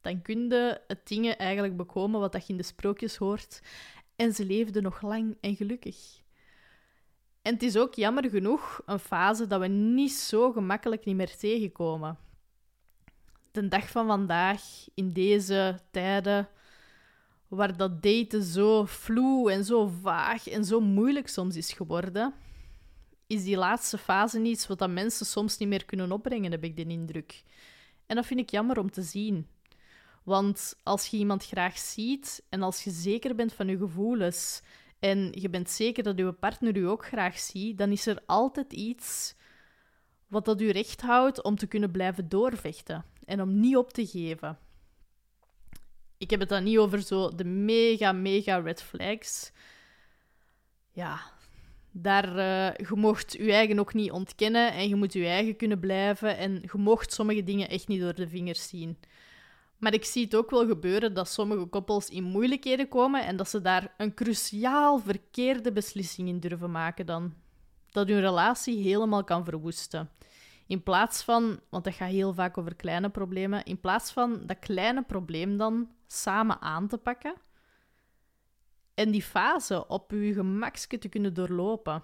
Dan 0.00 0.22
kun 0.22 0.48
je 0.48 0.80
het 0.86 1.08
dingen 1.08 1.38
eigenlijk 1.38 1.76
bekomen 1.76 2.20
wat 2.20 2.32
dat 2.32 2.46
je 2.46 2.52
in 2.52 2.58
de 2.58 2.64
sprookjes 2.64 3.16
hoort. 3.16 3.62
En 4.16 4.32
ze 4.32 4.44
leefden 4.44 4.82
nog 4.82 5.02
lang 5.02 5.36
en 5.40 5.56
gelukkig. 5.56 6.20
En 7.42 7.52
het 7.52 7.62
is 7.62 7.76
ook 7.76 7.94
jammer 7.94 8.30
genoeg 8.30 8.82
een 8.86 8.98
fase 8.98 9.46
dat 9.46 9.60
we 9.60 9.66
niet 9.66 10.12
zo 10.12 10.52
gemakkelijk 10.52 11.04
niet 11.04 11.16
meer 11.16 11.36
tegenkomen. 11.36 12.18
De 13.50 13.68
dag 13.68 13.90
van 13.90 14.06
vandaag, 14.06 14.62
in 14.94 15.12
deze 15.12 15.78
tijden, 15.90 16.48
waar 17.48 17.76
dat 17.76 18.02
daten 18.02 18.42
zo 18.42 18.84
vloe 18.84 19.52
en 19.52 19.64
zo 19.64 19.86
vaag 20.02 20.48
en 20.48 20.64
zo 20.64 20.80
moeilijk 20.80 21.28
soms 21.28 21.56
is 21.56 21.72
geworden, 21.72 22.34
is 23.32 23.44
die 23.44 23.56
laatste 23.56 23.98
fase 23.98 24.42
iets 24.42 24.66
wat 24.66 24.78
dat 24.78 24.90
mensen 24.90 25.26
soms 25.26 25.58
niet 25.58 25.68
meer 25.68 25.84
kunnen 25.84 26.12
opbrengen, 26.12 26.50
heb 26.50 26.64
ik 26.64 26.76
de 26.76 26.84
indruk. 26.84 27.42
En 28.06 28.16
dat 28.16 28.26
vind 28.26 28.40
ik 28.40 28.50
jammer 28.50 28.78
om 28.78 28.90
te 28.90 29.02
zien. 29.02 29.46
Want 30.24 30.80
als 30.82 31.06
je 31.06 31.16
iemand 31.16 31.46
graag 31.46 31.78
ziet 31.78 32.42
en 32.48 32.62
als 32.62 32.84
je 32.84 32.90
zeker 32.90 33.34
bent 33.34 33.52
van 33.52 33.66
je 33.66 33.76
gevoelens 33.76 34.62
en 34.98 35.32
je 35.32 35.50
bent 35.50 35.70
zeker 35.70 36.02
dat 36.02 36.18
je 36.18 36.32
partner 36.32 36.76
u 36.76 36.88
ook 36.88 37.06
graag 37.06 37.38
ziet, 37.38 37.78
dan 37.78 37.90
is 37.90 38.06
er 38.06 38.22
altijd 38.26 38.72
iets 38.72 39.34
wat 40.26 40.44
dat 40.44 40.60
u 40.60 40.70
recht 40.70 41.00
houdt 41.00 41.42
om 41.42 41.56
te 41.56 41.66
kunnen 41.66 41.90
blijven 41.90 42.28
doorvechten 42.28 43.04
en 43.24 43.40
om 43.40 43.60
niet 43.60 43.76
op 43.76 43.92
te 43.92 44.06
geven. 44.06 44.58
Ik 46.18 46.30
heb 46.30 46.40
het 46.40 46.48
dan 46.48 46.64
niet 46.64 46.78
over 46.78 47.02
zo 47.02 47.34
de 47.34 47.44
mega, 47.44 48.12
mega 48.12 48.58
red 48.58 48.82
flags. 48.82 49.52
Ja, 50.90 51.31
daar, 51.92 52.28
uh, 52.36 52.88
je 52.88 52.94
mocht 52.94 53.32
je 53.32 53.52
eigen 53.52 53.78
ook 53.78 53.94
niet 53.94 54.10
ontkennen 54.10 54.72
en 54.72 54.88
je 54.88 54.94
moet 54.94 55.12
je 55.12 55.26
eigen 55.26 55.56
kunnen 55.56 55.80
blijven. 55.80 56.36
En 56.36 56.52
je 56.52 56.78
mocht 56.78 57.12
sommige 57.12 57.44
dingen 57.44 57.68
echt 57.68 57.88
niet 57.88 58.00
door 58.00 58.14
de 58.14 58.28
vingers 58.28 58.68
zien. 58.68 58.98
Maar 59.78 59.94
ik 59.94 60.04
zie 60.04 60.24
het 60.24 60.34
ook 60.34 60.50
wel 60.50 60.66
gebeuren 60.66 61.14
dat 61.14 61.28
sommige 61.28 61.64
koppels 61.64 62.08
in 62.08 62.24
moeilijkheden 62.24 62.88
komen 62.88 63.26
en 63.26 63.36
dat 63.36 63.48
ze 63.48 63.60
daar 63.60 63.94
een 63.96 64.14
cruciaal 64.14 64.98
verkeerde 64.98 65.72
beslissing 65.72 66.28
in 66.28 66.40
durven 66.40 66.70
maken 66.70 67.06
dan. 67.06 67.34
Dat 67.90 68.08
hun 68.08 68.20
relatie 68.20 68.82
helemaal 68.82 69.24
kan 69.24 69.44
verwoesten. 69.44 70.10
In 70.66 70.82
plaats 70.82 71.22
van, 71.22 71.60
want 71.68 71.84
dat 71.84 71.94
gaat 71.94 72.10
heel 72.10 72.34
vaak 72.34 72.58
over 72.58 72.74
kleine 72.74 73.08
problemen, 73.08 73.64
in 73.64 73.80
plaats 73.80 74.12
van 74.12 74.46
dat 74.46 74.58
kleine 74.58 75.02
probleem 75.02 75.56
dan 75.56 75.88
samen 76.06 76.60
aan 76.60 76.88
te 76.88 76.98
pakken 76.98 77.34
en 78.94 79.10
die 79.10 79.22
fase 79.22 79.86
op 79.88 80.10
je 80.10 80.32
gemakske 80.32 80.98
te 80.98 81.08
kunnen 81.08 81.34
doorlopen. 81.34 82.02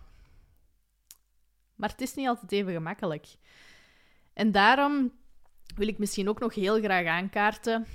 Maar 1.75 1.91
het 1.91 2.01
is 2.01 2.15
niet 2.15 2.29
altijd 2.29 2.53
even 2.53 2.73
gemakkelijk. 2.73 3.27
En 4.33 4.53
daarom 4.53 5.13
wil 5.75 5.89
ik 5.89 5.99
misschien 5.99 6.29
ook 6.29 6.41
nog 6.41 6.55
heel 6.55 6.81
graag 6.81 7.07
aankaarten. 7.07 7.87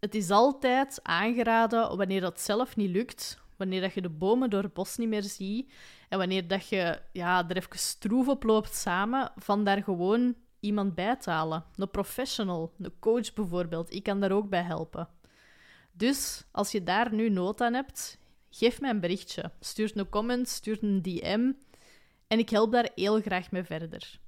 Het 0.00 0.14
is 0.14 0.30
altijd 0.30 1.00
aangeraden 1.02 1.96
wanneer 1.96 2.20
dat 2.20 2.40
zelf 2.40 2.76
niet 2.76 2.90
lukt, 2.90 3.40
wanneer 3.56 3.80
dat 3.80 3.94
je 3.94 4.00
de 4.00 4.08
bomen 4.08 4.50
door 4.50 4.62
het 4.62 4.74
bos 4.74 4.96
niet 4.96 5.08
meer 5.08 5.22
ziet 5.22 5.72
en 6.08 6.18
wanneer 6.18 6.48
dat 6.48 6.68
je 6.68 7.00
ja, 7.12 7.48
er 7.48 7.56
even 7.56 7.78
stroef 7.78 8.28
op 8.28 8.42
loopt 8.42 8.74
samen, 8.74 9.32
van 9.36 9.64
daar 9.64 9.82
gewoon 9.82 10.34
iemand 10.60 10.94
bij 10.94 11.16
te 11.16 11.30
halen. 11.30 11.64
Een 11.76 11.90
professional, 11.90 12.74
een 12.78 12.98
coach 12.98 13.32
bijvoorbeeld. 13.32 13.94
Ik 13.94 14.02
kan 14.02 14.20
daar 14.20 14.32
ook 14.32 14.48
bij 14.48 14.62
helpen. 14.62 15.08
Dus 15.92 16.44
als 16.50 16.72
je 16.72 16.82
daar 16.82 17.14
nu 17.14 17.28
nood 17.28 17.60
aan 17.60 17.74
hebt, 17.74 18.18
geef 18.50 18.80
mij 18.80 18.90
een 18.90 19.00
berichtje. 19.00 19.52
Stuur 19.60 19.90
een 19.94 20.08
comment, 20.08 20.48
stuur 20.48 20.78
een 20.80 21.02
DM. 21.02 21.52
En 22.26 22.38
ik 22.38 22.50
help 22.50 22.72
daar 22.72 22.90
heel 22.94 23.20
graag 23.20 23.50
mee 23.50 23.64
verder. 23.64 24.20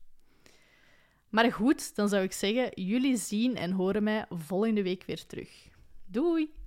Maar 1.29 1.53
goed, 1.53 1.95
dan 1.95 2.09
zou 2.09 2.23
ik 2.23 2.33
zeggen, 2.33 2.71
jullie 2.85 3.17
zien 3.17 3.57
en 3.57 3.71
horen 3.71 4.03
mij 4.03 4.27
volgende 4.29 4.83
week 4.83 5.05
weer 5.05 5.27
terug. 5.27 5.69
Doei! 6.07 6.62